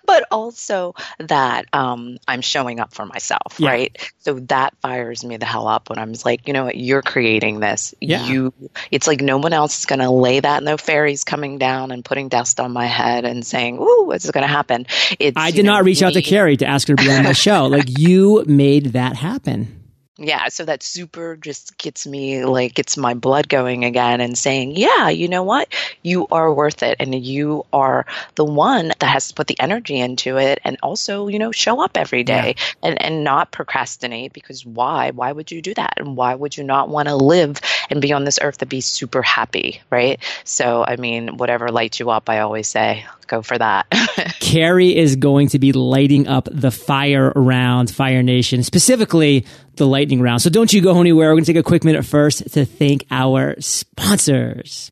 but 0.06 0.24
also 0.30 0.94
that 1.18 1.66
um, 1.72 2.18
I'm 2.26 2.40
showing 2.40 2.80
up 2.80 2.94
for 2.94 3.04
myself, 3.04 3.56
yeah. 3.58 3.68
right? 3.68 4.12
So 4.20 4.34
that 4.40 4.74
fires 4.80 5.24
me 5.24 5.36
the 5.36 5.46
hell 5.46 5.66
up 5.66 5.90
when 5.90 5.98
I'm 5.98 6.14
like, 6.24 6.46
you 6.46 6.54
know 6.54 6.64
what, 6.64 6.76
you're 6.76 7.02
creating 7.02 7.60
this. 7.60 7.94
Yeah. 8.00 8.26
You, 8.26 8.54
it's 8.90 9.06
like 9.06 9.20
no 9.20 9.38
one 9.38 9.52
else 9.52 9.80
is 9.80 9.86
going 9.86 9.98
to 9.98 10.10
lay 10.10 10.40
that. 10.40 10.62
No 10.62 10.76
fairies 10.76 11.24
coming 11.24 11.58
down 11.58 11.90
and 11.90 12.04
putting 12.04 12.28
dust 12.28 12.60
on 12.60 12.72
my 12.72 12.86
head 12.86 13.24
and 13.24 13.44
saying, 13.44 13.78
"Ooh, 13.78 14.04
what's 14.06 14.30
going 14.30 14.42
to 14.42 14.48
happen?" 14.48 14.86
It's, 15.18 15.36
I 15.36 15.50
did 15.50 15.64
know, 15.64 15.72
not 15.72 15.84
reach 15.84 16.00
me. 16.00 16.06
out 16.06 16.14
to 16.14 16.22
Kerry 16.22 16.56
to 16.58 16.66
ask 16.66 16.88
her 16.88 16.96
to 16.96 17.02
be 17.02 17.10
on 17.10 17.24
my 17.24 17.32
show. 17.34 17.66
Like 17.66 17.98
you 17.98 18.44
made 18.46 18.92
that 18.94 19.16
happen 19.16 19.83
yeah 20.18 20.48
so 20.48 20.64
that 20.64 20.82
super 20.82 21.36
just 21.36 21.76
gets 21.78 22.06
me 22.06 22.44
like 22.44 22.74
gets 22.74 22.96
my 22.96 23.14
blood 23.14 23.48
going 23.48 23.84
again 23.84 24.20
and 24.20 24.38
saying 24.38 24.76
yeah 24.76 25.08
you 25.08 25.28
know 25.28 25.42
what? 25.42 25.68
You 26.02 26.26
are 26.30 26.52
worth 26.52 26.82
it 26.82 26.96
and 27.00 27.14
you 27.14 27.64
are 27.72 28.06
the 28.34 28.44
one 28.44 28.88
that 28.88 29.02
has 29.02 29.28
to 29.28 29.34
put 29.34 29.46
the 29.46 29.58
energy 29.58 29.98
into 29.98 30.36
it 30.36 30.60
and 30.64 30.76
also 30.82 31.28
you 31.28 31.38
know 31.38 31.52
show 31.52 31.82
up 31.82 31.96
every 31.96 32.24
day 32.24 32.54
yeah. 32.56 32.64
and 32.82 33.02
and 33.02 33.24
not 33.24 33.52
procrastinate 33.52 34.32
because 34.32 34.66
why? 34.66 35.10
Why 35.10 35.32
would 35.32 35.50
you 35.50 35.62
do 35.62 35.74
that? 35.74 35.94
And 35.96 36.16
why 36.16 36.34
would 36.34 36.56
you 36.56 36.64
not 36.64 36.88
want 36.88 37.08
to 37.08 37.16
live 37.16 37.60
and 37.90 38.02
be 38.02 38.12
on 38.12 38.24
this 38.24 38.38
earth 38.42 38.58
to 38.58 38.66
be 38.66 38.80
super 38.80 39.22
happy 39.22 39.80
right? 39.90 40.20
So 40.44 40.84
i 40.86 40.96
mean 40.96 41.36
whatever 41.36 41.70
lights 41.70 42.00
you 42.00 42.10
up 42.10 42.28
i 42.28 42.40
always 42.40 42.68
say 42.68 43.04
go 43.26 43.42
for 43.42 43.56
that. 43.58 43.86
Kerry 44.40 44.96
is 44.96 45.16
going 45.16 45.48
to 45.48 45.58
be 45.58 45.72
lighting 45.72 46.28
up 46.28 46.48
the 46.50 46.70
fire 46.70 47.32
around 47.34 47.90
fire 47.90 48.22
nation 48.22 48.62
specifically 48.62 49.44
the 49.76 49.86
lightning 49.86 50.20
round. 50.20 50.42
So 50.42 50.50
don't 50.50 50.72
you 50.72 50.80
go 50.80 51.00
anywhere. 51.00 51.30
We're 51.30 51.34
going 51.34 51.44
to 51.44 51.52
take 51.52 51.60
a 51.60 51.62
quick 51.62 51.84
minute 51.84 52.04
first 52.04 52.52
to 52.52 52.64
thank 52.64 53.06
our 53.10 53.56
sponsors. 53.60 54.90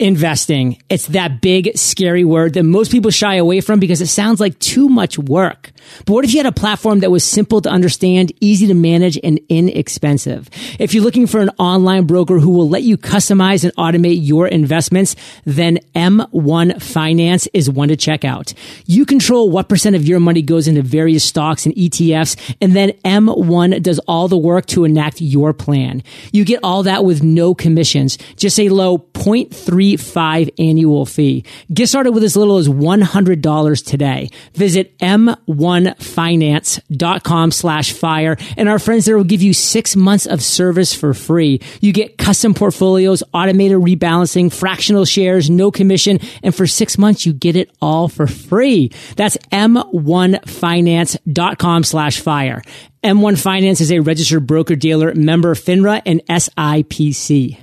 Investing. 0.00 0.78
It's 0.88 1.06
that 1.08 1.40
big, 1.40 1.76
scary 1.76 2.24
word 2.24 2.54
that 2.54 2.62
most 2.64 2.90
people 2.90 3.10
shy 3.10 3.36
away 3.36 3.60
from 3.60 3.78
because 3.78 4.00
it 4.00 4.06
sounds 4.06 4.40
like 4.40 4.58
too 4.58 4.88
much 4.88 5.18
work. 5.18 5.70
But 6.06 6.14
what 6.14 6.24
if 6.24 6.32
you 6.32 6.38
had 6.38 6.46
a 6.46 6.52
platform 6.52 7.00
that 7.00 7.10
was 7.10 7.22
simple 7.22 7.60
to 7.60 7.68
understand, 7.68 8.32
easy 8.40 8.66
to 8.68 8.74
manage, 8.74 9.18
and 9.22 9.38
inexpensive? 9.48 10.48
If 10.78 10.94
you're 10.94 11.04
looking 11.04 11.26
for 11.26 11.40
an 11.40 11.50
online 11.58 12.06
broker 12.06 12.38
who 12.38 12.50
will 12.50 12.68
let 12.68 12.82
you 12.82 12.96
customize 12.96 13.62
and 13.64 13.74
automate 13.76 14.18
your 14.24 14.48
investments, 14.48 15.16
then 15.44 15.78
M1 15.94 16.80
Finance 16.82 17.48
is 17.52 17.68
one 17.68 17.88
to 17.88 17.96
check 17.96 18.24
out. 18.24 18.54
You 18.86 19.04
control 19.04 19.50
what 19.50 19.68
percent 19.68 19.96
of 19.96 20.06
your 20.06 20.20
money 20.20 20.42
goes 20.42 20.66
into 20.66 20.82
various 20.82 21.24
stocks 21.24 21.66
and 21.66 21.74
ETFs, 21.74 22.54
and 22.60 22.74
then 22.74 22.90
M1 23.04 23.82
does 23.82 23.98
all 24.00 24.28
the 24.28 24.38
work 24.38 24.66
to 24.66 24.84
enact 24.84 25.20
your 25.20 25.52
plan. 25.52 26.02
You 26.32 26.44
get 26.44 26.60
all 26.62 26.84
that 26.84 27.04
with 27.04 27.22
no 27.22 27.54
commissions, 27.54 28.16
just 28.36 28.58
a 28.58 28.70
low 28.70 28.98
0.3 28.98 29.89
five 29.96 30.50
annual 30.58 31.06
fee. 31.06 31.46
Get 31.72 31.88
started 31.88 32.12
with 32.12 32.22
as 32.22 32.36
little 32.36 32.58
as 32.58 32.68
$100 32.68 33.86
today. 33.86 34.28
Visit 34.54 34.96
m1finance.com 34.98 37.50
slash 37.50 37.92
fire 37.92 38.36
and 38.56 38.68
our 38.68 38.78
friends 38.78 39.06
there 39.06 39.16
will 39.16 39.24
give 39.24 39.42
you 39.42 39.52
six 39.54 39.96
months 39.96 40.26
of 40.26 40.40
service 40.42 40.94
for 40.94 41.14
free. 41.14 41.60
You 41.80 41.92
get 41.92 42.18
custom 42.18 42.54
portfolios, 42.54 43.24
automated 43.32 43.78
rebalancing, 43.78 44.52
fractional 44.52 45.04
shares, 45.04 45.48
no 45.50 45.70
commission, 45.70 46.18
and 46.42 46.52
for 46.54 46.66
six 46.66 46.98
months 46.98 47.24
you 47.26 47.32
get 47.32 47.54
it 47.56 47.70
all 47.80 48.08
for 48.08 48.26
free. 48.26 48.90
That's 49.16 49.36
m1finance.com 49.52 51.84
slash 51.84 52.20
fire. 52.20 52.62
M1 53.02 53.42
Finance 53.42 53.80
is 53.80 53.90
a 53.92 54.00
registered 54.00 54.46
broker 54.46 54.76
dealer 54.76 55.14
member 55.14 55.54
FINRA 55.54 56.02
and 56.04 56.20
SIPC. 56.26 57.58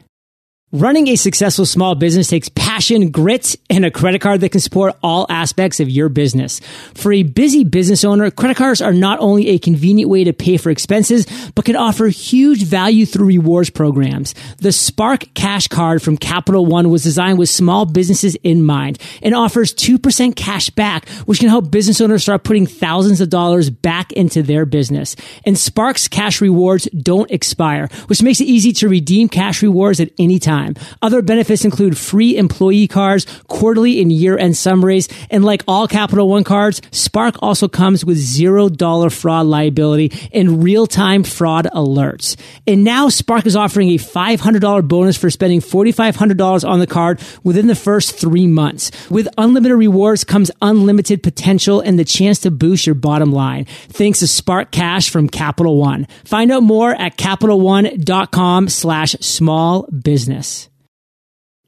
Running 0.78 1.08
a 1.08 1.16
successful 1.16 1.66
small 1.66 1.96
business 1.96 2.28
takes 2.28 2.50
passion, 2.50 3.10
grit, 3.10 3.56
and 3.68 3.84
a 3.84 3.90
credit 3.90 4.22
card 4.22 4.42
that 4.42 4.50
can 4.50 4.62
support 4.62 4.96
all 5.02 5.26
aspects 5.28 5.80
of 5.80 5.90
your 5.90 6.08
business. 6.08 6.60
For 6.94 7.12
a 7.12 7.24
busy 7.24 7.64
business 7.64 8.04
owner, 8.04 8.30
credit 8.30 8.58
cards 8.58 8.80
are 8.80 8.94
not 8.94 9.18
only 9.20 9.48
a 9.48 9.58
convenient 9.58 10.12
way 10.12 10.24
to 10.24 10.34
pay 10.34 10.58
for 10.58 10.70
expenses, 10.70 11.26
but 11.56 11.66
can 11.66 11.76
offer 11.76 12.06
huge 12.06 12.62
value 12.62 13.08
through 13.08 13.26
rewards 13.26 13.72
programs. 13.72 14.36
The 14.58 14.72
Spark 14.72 15.34
Cash 15.34 15.68
Card 15.70 16.04
from 16.04 16.16
Capital 16.16 16.64
One 16.64 16.92
was 16.92 17.02
designed 17.02 17.40
with 17.40 17.50
small 17.50 17.86
businesses 17.86 18.36
in 18.44 18.64
mind 18.64 19.00
and 19.24 19.34
offers 19.34 19.74
2% 19.74 20.36
cash 20.36 20.70
back, 20.70 21.10
which 21.26 21.40
can 21.40 21.50
help 21.50 21.72
business 21.72 22.02
owners 22.02 22.22
start 22.22 22.44
putting 22.44 22.68
thousands 22.68 23.20
of 23.20 23.32
dollars 23.32 23.72
back 23.72 24.12
into 24.12 24.44
their 24.44 24.68
business. 24.68 25.16
And 25.44 25.58
Spark's 25.58 26.08
cash 26.08 26.40
rewards 26.40 26.86
don't 26.92 27.32
expire, 27.32 27.90
which 28.06 28.22
makes 28.22 28.42
it 28.42 28.46
easy 28.46 28.74
to 28.74 28.88
redeem 28.88 29.28
cash 29.28 29.64
rewards 29.64 30.00
at 30.00 30.12
any 30.20 30.38
time 30.38 30.67
time. 30.74 30.98
Other 31.02 31.22
benefits 31.22 31.66
include 31.66 31.98
free 31.98 32.38
employee 32.38 32.88
cards, 32.88 33.26
quarterly 33.48 34.02
and 34.02 34.12
year 34.12 34.38
end 34.38 34.58
summaries, 34.58 35.08
and 35.30 35.44
like 35.44 35.64
all 35.68 35.88
Capital 35.88 36.30
One 36.30 36.44
cards, 36.44 36.82
Spark 36.92 37.36
also 37.42 37.68
comes 37.68 38.06
with 38.06 38.18
zero 38.18 38.70
dollar 38.70 39.10
fraud 39.10 39.48
liability 39.48 40.12
and 40.34 40.64
real 40.64 40.88
time 40.88 41.24
fraud 41.24 41.68
alerts. 41.74 42.36
And 42.66 42.84
now 42.84 43.10
Spark 43.10 43.46
is 43.46 43.56
offering 43.56 43.90
a 43.90 43.98
$500 43.98 44.88
bonus 44.88 45.18
for 45.18 45.30
spending 45.30 45.62
$4,500 45.62 46.68
on 46.68 46.80
the 46.80 46.88
card 46.88 47.22
within 47.44 47.68
the 47.68 47.76
first 47.76 48.18
three 48.18 48.48
months. 48.48 48.92
With 49.10 49.28
unlimited 49.38 49.78
rewards 49.78 50.24
comes 50.24 50.52
unlimited 50.62 51.24
potential 51.24 51.80
and 51.80 51.98
the 51.98 52.06
chance 52.06 52.40
to 52.40 52.52
boost 52.52 52.86
your 52.86 52.96
bottom 52.96 53.32
line. 53.32 53.66
Thanks 53.90 54.20
to 54.20 54.28
Spark 54.28 54.72
Cash 54.72 55.10
from 55.10 55.30
Capital 55.30 55.78
One. 55.78 56.08
Find 56.26 56.52
out 56.52 56.64
more 56.64 56.94
at 56.94 57.18
CapitalOne.com 57.18 58.70
slash 58.70 59.12
small 59.22 59.84
business. 59.92 60.57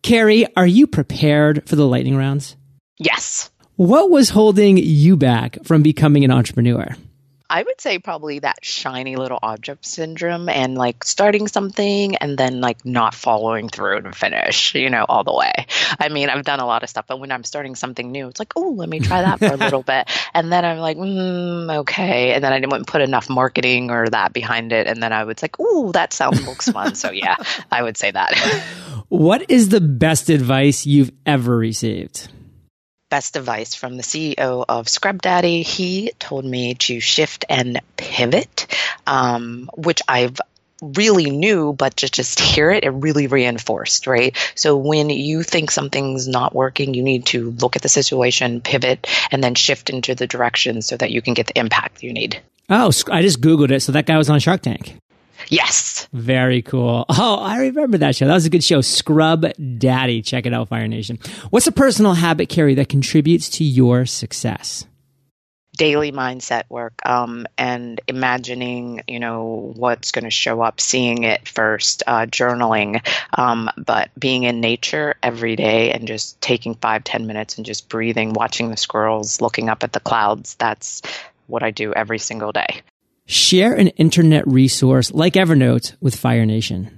Kerry, 0.01 0.45
are 0.55 0.67
you 0.67 0.87
prepared 0.87 1.67
for 1.67 1.75
the 1.75 1.85
lightning 1.85 2.15
rounds? 2.15 2.55
Yes. 2.97 3.49
What 3.75 4.09
was 4.09 4.29
holding 4.29 4.77
you 4.77 5.17
back 5.17 5.57
from 5.63 5.83
becoming 5.83 6.23
an 6.23 6.31
entrepreneur? 6.31 6.95
I 7.49 7.63
would 7.63 7.81
say 7.81 7.97
probably 7.97 8.39
that 8.39 8.63
shiny 8.63 9.15
little 9.15 9.39
object 9.41 9.83
syndrome 9.85 10.49
and 10.49 10.75
like 10.77 11.03
starting 11.03 11.47
something 11.47 12.15
and 12.17 12.37
then 12.37 12.61
like 12.61 12.85
not 12.85 13.15
following 13.15 13.69
through 13.69 14.03
to 14.03 14.11
finish, 14.11 14.75
you 14.75 14.91
know, 14.91 15.03
all 15.09 15.23
the 15.23 15.33
way. 15.33 15.65
I 15.99 16.09
mean, 16.09 16.29
I've 16.29 16.45
done 16.45 16.59
a 16.59 16.67
lot 16.67 16.83
of 16.83 16.89
stuff, 16.89 17.05
but 17.07 17.19
when 17.19 17.31
I'm 17.31 17.43
starting 17.43 17.75
something 17.75 18.11
new, 18.11 18.27
it's 18.27 18.39
like, 18.39 18.53
oh, 18.55 18.69
let 18.69 18.87
me 18.87 18.99
try 18.99 19.23
that 19.23 19.39
for 19.39 19.47
a 19.47 19.57
little 19.57 19.83
bit. 19.83 20.07
And 20.31 20.51
then 20.51 20.63
I'm 20.63 20.77
like, 20.77 20.95
mm, 20.95 21.77
okay. 21.79 22.33
And 22.33 22.43
then 22.43 22.53
I 22.53 22.59
didn't 22.59 22.85
put 22.85 23.01
enough 23.01 23.29
marketing 23.29 23.89
or 23.89 24.07
that 24.09 24.31
behind 24.31 24.71
it. 24.71 24.85
And 24.85 25.01
then 25.01 25.11
I 25.11 25.23
was 25.23 25.41
like, 25.41 25.55
oh, 25.59 25.91
that 25.93 26.13
sounds 26.13 26.45
looks 26.45 26.69
fun. 26.69 26.95
so 26.95 27.11
yeah, 27.11 27.35
I 27.71 27.81
would 27.81 27.97
say 27.97 28.11
that. 28.11 28.37
what 29.09 29.49
is 29.49 29.69
the 29.69 29.81
best 29.81 30.29
advice 30.29 30.85
you've 30.85 31.11
ever 31.25 31.57
received? 31.57 32.29
Best 33.09 33.35
advice 33.35 33.75
from 33.75 33.97
the 33.97 34.03
CEO 34.03 34.63
of 34.67 34.89
Scrub 34.89 35.21
Daddy. 35.21 35.63
He 35.63 36.11
told 36.19 36.45
me 36.45 36.75
to 36.75 36.99
shift 36.99 37.45
and 37.49 37.81
pivot, 37.97 38.67
um, 39.07 39.69
which 39.75 40.01
I've 40.07 40.39
really 40.81 41.29
knew, 41.29 41.73
but 41.73 41.97
to 41.97 42.09
just 42.09 42.39
hear 42.39 42.71
it, 42.71 42.83
it 42.83 42.89
really 42.89 43.27
reinforced, 43.27 44.07
right? 44.07 44.35
So 44.55 44.77
when 44.77 45.09
you 45.09 45.43
think 45.43 45.71
something's 45.71 46.27
not 46.27 46.55
working, 46.55 46.93
you 46.93 47.03
need 47.03 47.25
to 47.27 47.51
look 47.51 47.75
at 47.75 47.81
the 47.81 47.89
situation, 47.89 48.61
pivot, 48.61 49.07
and 49.31 49.43
then 49.43 49.55
shift 49.55 49.89
into 49.89 50.15
the 50.15 50.27
direction 50.27 50.81
so 50.81 50.95
that 50.97 51.11
you 51.11 51.21
can 51.21 51.33
get 51.33 51.47
the 51.47 51.59
impact 51.59 52.03
you 52.03 52.13
need. 52.13 52.41
Oh, 52.69 52.91
I 53.11 53.21
just 53.21 53.41
Googled 53.41 53.71
it. 53.71 53.81
So 53.81 53.91
that 53.93 54.05
guy 54.05 54.17
was 54.17 54.29
on 54.29 54.39
Shark 54.39 54.61
Tank. 54.61 54.95
Yes. 55.49 56.07
Very 56.13 56.61
cool. 56.61 57.05
Oh, 57.09 57.39
I 57.39 57.61
remember 57.61 57.97
that 57.97 58.15
show. 58.15 58.27
That 58.27 58.35
was 58.35 58.45
a 58.45 58.49
good 58.49 58.63
show. 58.63 58.81
Scrub 58.81 59.45
Daddy. 59.77 60.21
Check 60.21 60.45
it 60.45 60.53
out, 60.53 60.69
Fire 60.69 60.87
Nation. 60.87 61.19
What's 61.49 61.67
a 61.67 61.71
personal 61.71 62.13
habit, 62.13 62.49
Kerry, 62.49 62.75
that 62.75 62.87
contributes 62.87 63.49
to 63.49 63.63
your 63.63 64.05
success? 64.05 64.85
daily 65.79 66.11
mindset 66.11 66.63
work 66.69 66.93
um, 67.05 67.47
and 67.57 68.01
imagining 68.09 69.01
you 69.07 69.17
know 69.17 69.71
what's 69.77 70.11
going 70.11 70.25
to 70.25 70.29
show 70.29 70.61
up 70.61 70.81
seeing 70.81 71.23
it 71.23 71.47
first 71.47 72.03
uh, 72.05 72.25
journaling 72.25 73.01
um, 73.35 73.69
but 73.77 74.09
being 74.19 74.43
in 74.43 74.59
nature 74.59 75.15
every 75.23 75.55
day 75.55 75.93
and 75.93 76.05
just 76.05 76.39
taking 76.41 76.75
five 76.75 77.05
ten 77.05 77.27
minutes 77.27 77.55
and 77.55 77.65
just 77.65 77.87
breathing 77.87 78.33
watching 78.33 78.69
the 78.69 78.75
squirrels 78.75 79.39
looking 79.39 79.69
up 79.69 79.81
at 79.81 79.93
the 79.93 80.01
clouds 80.01 80.55
that's 80.55 81.01
what 81.47 81.63
i 81.63 81.71
do 81.71 81.93
every 81.93 82.19
single 82.19 82.51
day 82.51 82.81
Share 83.31 83.73
an 83.73 83.89
internet 83.89 84.47
resource 84.47 85.11
like 85.13 85.33
Evernote 85.33 85.95
with 86.01 86.15
Fire 86.15 86.47
Nation. 86.47 86.89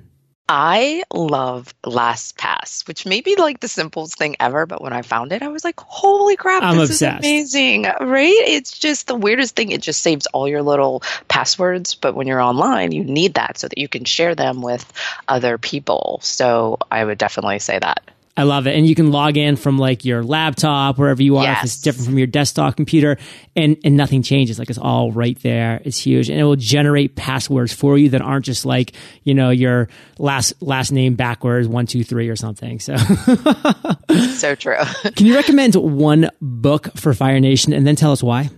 I 0.47 1.03
love 1.13 1.73
LastPass, 1.83 2.87
which 2.87 3.05
may 3.05 3.19
be 3.19 3.35
like 3.35 3.59
the 3.59 3.67
simplest 3.67 4.17
thing 4.17 4.37
ever, 4.39 4.65
but 4.65 4.81
when 4.81 4.93
I 4.93 5.01
found 5.01 5.33
it, 5.33 5.41
I 5.41 5.49
was 5.49 5.65
like, 5.65 5.77
holy 5.81 6.37
crap, 6.37 6.63
I'm 6.63 6.77
this 6.77 6.91
obsessed. 6.91 7.25
is 7.25 7.53
amazing, 7.53 7.83
right? 7.83 8.43
It's 8.47 8.79
just 8.79 9.07
the 9.07 9.15
weirdest 9.15 9.57
thing. 9.57 9.71
It 9.71 9.81
just 9.81 10.01
saves 10.01 10.25
all 10.27 10.47
your 10.47 10.61
little 10.61 11.03
passwords, 11.27 11.95
but 11.95 12.15
when 12.15 12.27
you're 12.27 12.39
online, 12.39 12.93
you 12.93 13.03
need 13.03 13.33
that 13.33 13.57
so 13.57 13.67
that 13.67 13.77
you 13.77 13.89
can 13.89 14.05
share 14.05 14.33
them 14.33 14.61
with 14.61 14.89
other 15.27 15.57
people. 15.57 16.21
So 16.23 16.77
I 16.89 17.03
would 17.03 17.17
definitely 17.17 17.59
say 17.59 17.77
that. 17.77 18.09
I 18.41 18.43
love 18.43 18.65
it. 18.65 18.75
And 18.75 18.87
you 18.87 18.95
can 18.95 19.11
log 19.11 19.37
in 19.37 19.55
from 19.55 19.77
like 19.77 20.03
your 20.03 20.23
laptop, 20.23 20.97
wherever 20.97 21.21
you 21.21 21.37
are, 21.37 21.43
yes. 21.43 21.59
if 21.59 21.63
it's 21.65 21.81
different 21.81 22.07
from 22.07 22.17
your 22.17 22.25
desktop 22.25 22.75
computer, 22.75 23.17
and, 23.55 23.77
and 23.83 23.95
nothing 23.95 24.23
changes. 24.23 24.57
Like 24.57 24.71
it's 24.71 24.79
all 24.79 25.11
right 25.11 25.39
there. 25.43 25.79
It's 25.85 25.99
huge. 25.99 26.27
And 26.27 26.39
it 26.39 26.43
will 26.43 26.55
generate 26.55 27.15
passwords 27.15 27.71
for 27.71 27.99
you 27.99 28.09
that 28.09 28.21
aren't 28.23 28.45
just 28.45 28.65
like, 28.65 28.93
you 29.23 29.35
know, 29.35 29.51
your 29.51 29.89
last 30.17 30.59
last 30.59 30.91
name 30.91 31.13
backwards, 31.13 31.67
one, 31.67 31.85
two, 31.85 32.03
three 32.03 32.29
or 32.29 32.35
something. 32.35 32.79
So 32.79 32.95
So 34.33 34.55
true. 34.55 34.77
can 35.15 35.27
you 35.27 35.35
recommend 35.35 35.75
one 35.75 36.31
book 36.41 36.89
for 36.97 37.13
Fire 37.13 37.39
Nation 37.39 37.73
and 37.73 37.85
then 37.85 37.95
tell 37.95 38.11
us 38.11 38.23
why? 38.23 38.49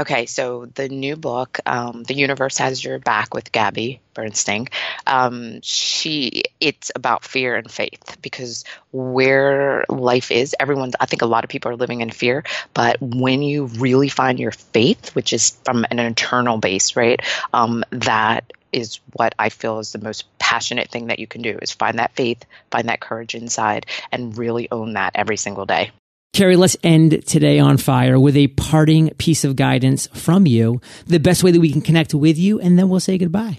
Okay, 0.00 0.24
so 0.24 0.64
the 0.76 0.88
new 0.88 1.14
book, 1.14 1.58
um, 1.66 2.04
"The 2.04 2.14
Universe 2.14 2.56
Has 2.56 2.82
Your 2.82 2.98
Back" 2.98 3.34
with 3.34 3.52
Gabby 3.52 4.00
Bernstein, 4.14 4.68
um, 5.06 5.60
she 5.62 6.44
it's 6.58 6.90
about 6.96 7.22
fear 7.22 7.54
and 7.56 7.70
faith 7.70 8.16
because 8.22 8.64
where 8.92 9.84
life 9.90 10.30
is, 10.30 10.56
everyone's. 10.58 10.94
I 10.98 11.04
think 11.04 11.20
a 11.20 11.26
lot 11.26 11.44
of 11.44 11.50
people 11.50 11.70
are 11.72 11.76
living 11.76 12.00
in 12.00 12.10
fear, 12.10 12.44
but 12.72 12.96
when 13.02 13.42
you 13.42 13.66
really 13.66 14.08
find 14.08 14.40
your 14.40 14.52
faith, 14.52 15.14
which 15.14 15.34
is 15.34 15.58
from 15.66 15.84
an 15.90 15.98
internal 15.98 16.56
base, 16.56 16.96
right, 16.96 17.20
um, 17.52 17.84
that 17.90 18.50
is 18.72 19.00
what 19.12 19.34
I 19.38 19.50
feel 19.50 19.80
is 19.80 19.92
the 19.92 19.98
most 19.98 20.24
passionate 20.38 20.90
thing 20.90 21.08
that 21.08 21.18
you 21.18 21.26
can 21.26 21.42
do 21.42 21.58
is 21.60 21.72
find 21.72 21.98
that 21.98 22.14
faith, 22.16 22.42
find 22.70 22.88
that 22.88 23.00
courage 23.00 23.34
inside, 23.34 23.84
and 24.10 24.38
really 24.38 24.68
own 24.72 24.94
that 24.94 25.12
every 25.14 25.36
single 25.36 25.66
day. 25.66 25.90
Kerry, 26.32 26.56
let's 26.56 26.76
end 26.84 27.26
today 27.26 27.58
on 27.58 27.76
fire 27.76 28.18
with 28.18 28.36
a 28.36 28.46
parting 28.48 29.10
piece 29.18 29.44
of 29.44 29.56
guidance 29.56 30.06
from 30.14 30.46
you, 30.46 30.80
the 31.06 31.18
best 31.18 31.42
way 31.42 31.50
that 31.50 31.60
we 31.60 31.72
can 31.72 31.80
connect 31.80 32.14
with 32.14 32.38
you, 32.38 32.60
and 32.60 32.78
then 32.78 32.88
we'll 32.88 33.00
say 33.00 33.18
goodbye. 33.18 33.58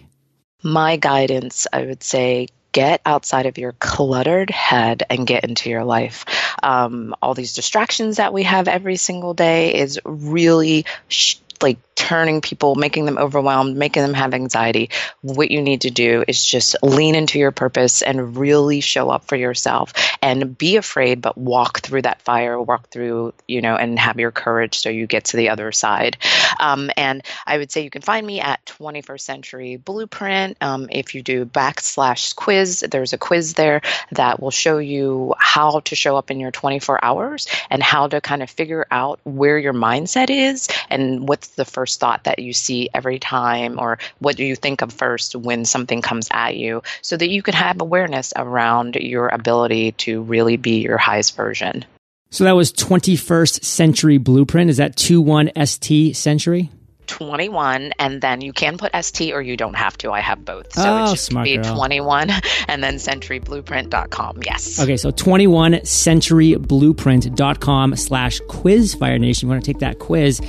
My 0.63 0.95
guidance, 0.95 1.67
I 1.73 1.85
would 1.85 2.01
say, 2.01 2.47
get 2.71 3.01
outside 3.05 3.45
of 3.45 3.57
your 3.57 3.73
cluttered 3.73 4.49
head 4.49 5.03
and 5.09 5.27
get 5.27 5.43
into 5.43 5.69
your 5.69 5.83
life. 5.83 6.25
Um, 6.63 7.13
all 7.21 7.33
these 7.33 7.53
distractions 7.53 8.17
that 8.17 8.33
we 8.33 8.43
have 8.43 8.69
every 8.69 8.95
single 8.95 9.33
day 9.33 9.75
is 9.75 9.99
really 10.05 10.85
sh- 11.09 11.35
like 11.61 11.77
turning 12.01 12.41
people, 12.41 12.73
making 12.73 13.05
them 13.05 13.19
overwhelmed, 13.19 13.77
making 13.77 14.01
them 14.01 14.15
have 14.15 14.33
anxiety, 14.33 14.89
what 15.21 15.51
you 15.51 15.61
need 15.61 15.81
to 15.81 15.91
do 15.91 16.23
is 16.27 16.43
just 16.43 16.75
lean 16.81 17.13
into 17.13 17.37
your 17.37 17.51
purpose 17.51 18.01
and 18.01 18.35
really 18.35 18.81
show 18.81 19.11
up 19.11 19.25
for 19.25 19.35
yourself 19.35 19.93
and 20.19 20.57
be 20.57 20.77
afraid, 20.77 21.21
but 21.21 21.37
walk 21.37 21.81
through 21.81 22.01
that 22.01 22.19
fire, 22.23 22.59
walk 22.59 22.89
through, 22.89 23.33
you 23.47 23.61
know, 23.61 23.75
and 23.75 23.99
have 23.99 24.19
your 24.19 24.31
courage 24.31 24.79
so 24.79 24.89
you 24.89 25.05
get 25.05 25.25
to 25.25 25.37
the 25.37 25.49
other 25.49 25.71
side. 25.71 26.17
Um, 26.59 26.89
and 26.97 27.21
I 27.45 27.59
would 27.59 27.71
say 27.71 27.83
you 27.83 27.91
can 27.91 28.01
find 28.01 28.25
me 28.25 28.41
at 28.41 28.65
21st 28.65 29.21
Century 29.21 29.75
Blueprint. 29.77 30.57
Um, 30.59 30.87
if 30.89 31.13
you 31.13 31.21
do 31.21 31.45
backslash 31.45 32.35
quiz, 32.35 32.83
there's 32.89 33.13
a 33.13 33.19
quiz 33.19 33.53
there 33.53 33.81
that 34.11 34.39
will 34.39 34.49
show 34.49 34.79
you 34.79 35.35
how 35.37 35.81
to 35.81 35.95
show 35.95 36.17
up 36.17 36.31
in 36.31 36.39
your 36.39 36.51
24 36.51 37.05
hours 37.05 37.47
and 37.69 37.83
how 37.83 38.07
to 38.07 38.19
kind 38.21 38.41
of 38.41 38.49
figure 38.49 38.87
out 38.89 39.19
where 39.23 39.59
your 39.59 39.73
mindset 39.73 40.31
is 40.31 40.67
and 40.89 41.27
what's 41.27 41.49
the 41.49 41.65
first 41.65 41.90
thought 41.97 42.23
that 42.25 42.39
you 42.39 42.53
see 42.53 42.89
every 42.93 43.19
time 43.19 43.79
or 43.79 43.97
what 44.19 44.35
do 44.35 44.45
you 44.45 44.55
think 44.55 44.81
of 44.81 44.91
first 44.93 45.35
when 45.35 45.65
something 45.65 46.01
comes 46.01 46.27
at 46.31 46.55
you 46.55 46.83
so 47.01 47.17
that 47.17 47.29
you 47.29 47.41
can 47.41 47.53
have 47.53 47.81
awareness 47.81 48.33
around 48.35 48.95
your 48.95 49.27
ability 49.27 49.93
to 49.93 50.21
really 50.23 50.57
be 50.57 50.81
your 50.81 50.97
highest 50.97 51.35
version. 51.35 51.85
So 52.29 52.45
that 52.45 52.55
was 52.55 52.71
21st 52.71 53.63
Century 53.63 54.17
Blueprint. 54.17 54.69
Is 54.69 54.77
that 54.77 54.95
21ST 54.95 56.15
Century? 56.15 56.69
21 57.11 57.91
and 57.99 58.21
then 58.21 58.39
you 58.39 58.53
can 58.53 58.77
put 58.77 58.89
st 59.03 59.33
or 59.33 59.41
you 59.41 59.57
don't 59.57 59.75
have 59.75 59.97
to 59.97 60.11
i 60.11 60.21
have 60.21 60.45
both 60.45 60.73
so 60.73 60.83
oh, 60.85 61.11
it 61.11 61.19
should 61.19 61.43
be 61.43 61.57
girl. 61.57 61.75
21 61.75 62.29
and 62.69 62.81
then 62.81 62.95
centuryblueprint.com 62.95 64.39
yes 64.45 64.79
okay 64.79 64.95
so 64.95 65.11
21 65.11 65.73
centuryblueprint.com 65.73 67.97
slash 67.97 68.39
quiz 68.47 68.95
fire 68.95 69.19
nation 69.19 69.47
you 69.47 69.51
want 69.51 69.61
to 69.63 69.73
take 69.73 69.79
that 69.79 69.99
quiz 69.99 70.39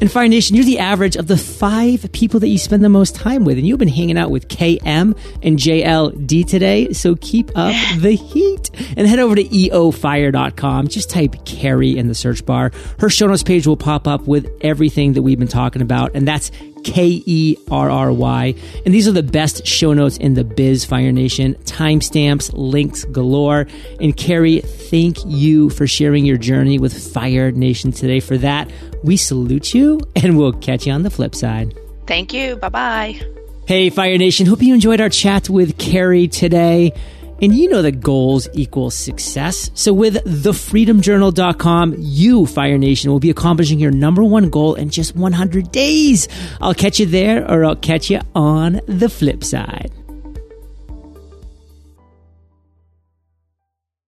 and 0.00 0.12
Fire 0.12 0.28
Nation, 0.28 0.54
you're 0.54 0.64
the 0.64 0.78
average 0.78 1.16
of 1.16 1.26
the 1.26 1.36
five 1.36 2.12
people 2.12 2.38
that 2.40 2.46
you 2.46 2.58
spend 2.58 2.84
the 2.84 2.88
most 2.88 3.16
time 3.16 3.44
with. 3.44 3.58
And 3.58 3.66
you've 3.66 3.80
been 3.80 3.88
hanging 3.88 4.16
out 4.16 4.30
with 4.30 4.46
KM 4.46 5.18
and 5.42 5.58
JLD 5.58 6.46
today. 6.46 6.92
So 6.92 7.16
keep 7.16 7.50
up 7.56 7.74
the 7.98 8.12
heat 8.12 8.47
and 8.96 9.06
head 9.06 9.18
over 9.18 9.34
to 9.34 9.44
eofire.com. 9.44 10.88
Just 10.88 11.10
type 11.10 11.44
Kerry 11.44 11.96
in 11.96 12.08
the 12.08 12.14
search 12.14 12.44
bar. 12.44 12.72
Her 12.98 13.10
show 13.10 13.26
notes 13.26 13.42
page 13.42 13.66
will 13.66 13.76
pop 13.76 14.06
up 14.06 14.26
with 14.26 14.50
everything 14.60 15.14
that 15.14 15.22
we've 15.22 15.38
been 15.38 15.48
talking 15.48 15.82
about. 15.82 16.12
And 16.14 16.26
that's 16.26 16.50
K 16.84 17.22
E 17.26 17.56
R 17.70 17.90
R 17.90 18.12
Y. 18.12 18.54
And 18.84 18.94
these 18.94 19.08
are 19.08 19.12
the 19.12 19.22
best 19.22 19.66
show 19.66 19.92
notes 19.92 20.16
in 20.16 20.34
the 20.34 20.44
biz, 20.44 20.84
Fire 20.84 21.12
Nation. 21.12 21.54
Timestamps, 21.64 22.50
links 22.54 23.04
galore. 23.04 23.66
And 24.00 24.16
Kerry, 24.16 24.60
thank 24.60 25.18
you 25.26 25.70
for 25.70 25.86
sharing 25.86 26.24
your 26.24 26.38
journey 26.38 26.78
with 26.78 27.12
Fire 27.12 27.50
Nation 27.50 27.92
today. 27.92 28.20
For 28.20 28.38
that, 28.38 28.70
we 29.02 29.16
salute 29.16 29.74
you 29.74 30.00
and 30.16 30.38
we'll 30.38 30.52
catch 30.52 30.86
you 30.86 30.92
on 30.92 31.02
the 31.02 31.10
flip 31.10 31.34
side. 31.34 31.74
Thank 32.06 32.32
you. 32.32 32.56
Bye 32.56 32.68
bye. 32.68 33.20
Hey, 33.66 33.90
Fire 33.90 34.16
Nation. 34.16 34.46
Hope 34.46 34.62
you 34.62 34.72
enjoyed 34.72 35.00
our 35.00 35.10
chat 35.10 35.50
with 35.50 35.76
Kerry 35.76 36.26
today. 36.26 36.94
And 37.40 37.54
you 37.54 37.68
know 37.68 37.82
that 37.82 38.00
goals 38.00 38.48
equal 38.52 38.90
success. 38.90 39.70
So 39.74 39.92
with 39.92 40.16
thefreedomjournal.com, 40.24 41.94
you, 41.98 42.46
Fire 42.46 42.78
Nation, 42.78 43.10
will 43.10 43.20
be 43.20 43.30
accomplishing 43.30 43.78
your 43.78 43.90
number 43.90 44.24
one 44.24 44.50
goal 44.50 44.74
in 44.74 44.90
just 44.90 45.14
100 45.14 45.70
days. 45.70 46.28
I'll 46.60 46.74
catch 46.74 46.98
you 46.98 47.06
there 47.06 47.48
or 47.50 47.64
I'll 47.64 47.76
catch 47.76 48.10
you 48.10 48.20
on 48.34 48.80
the 48.86 49.08
flip 49.08 49.44
side. 49.44 49.92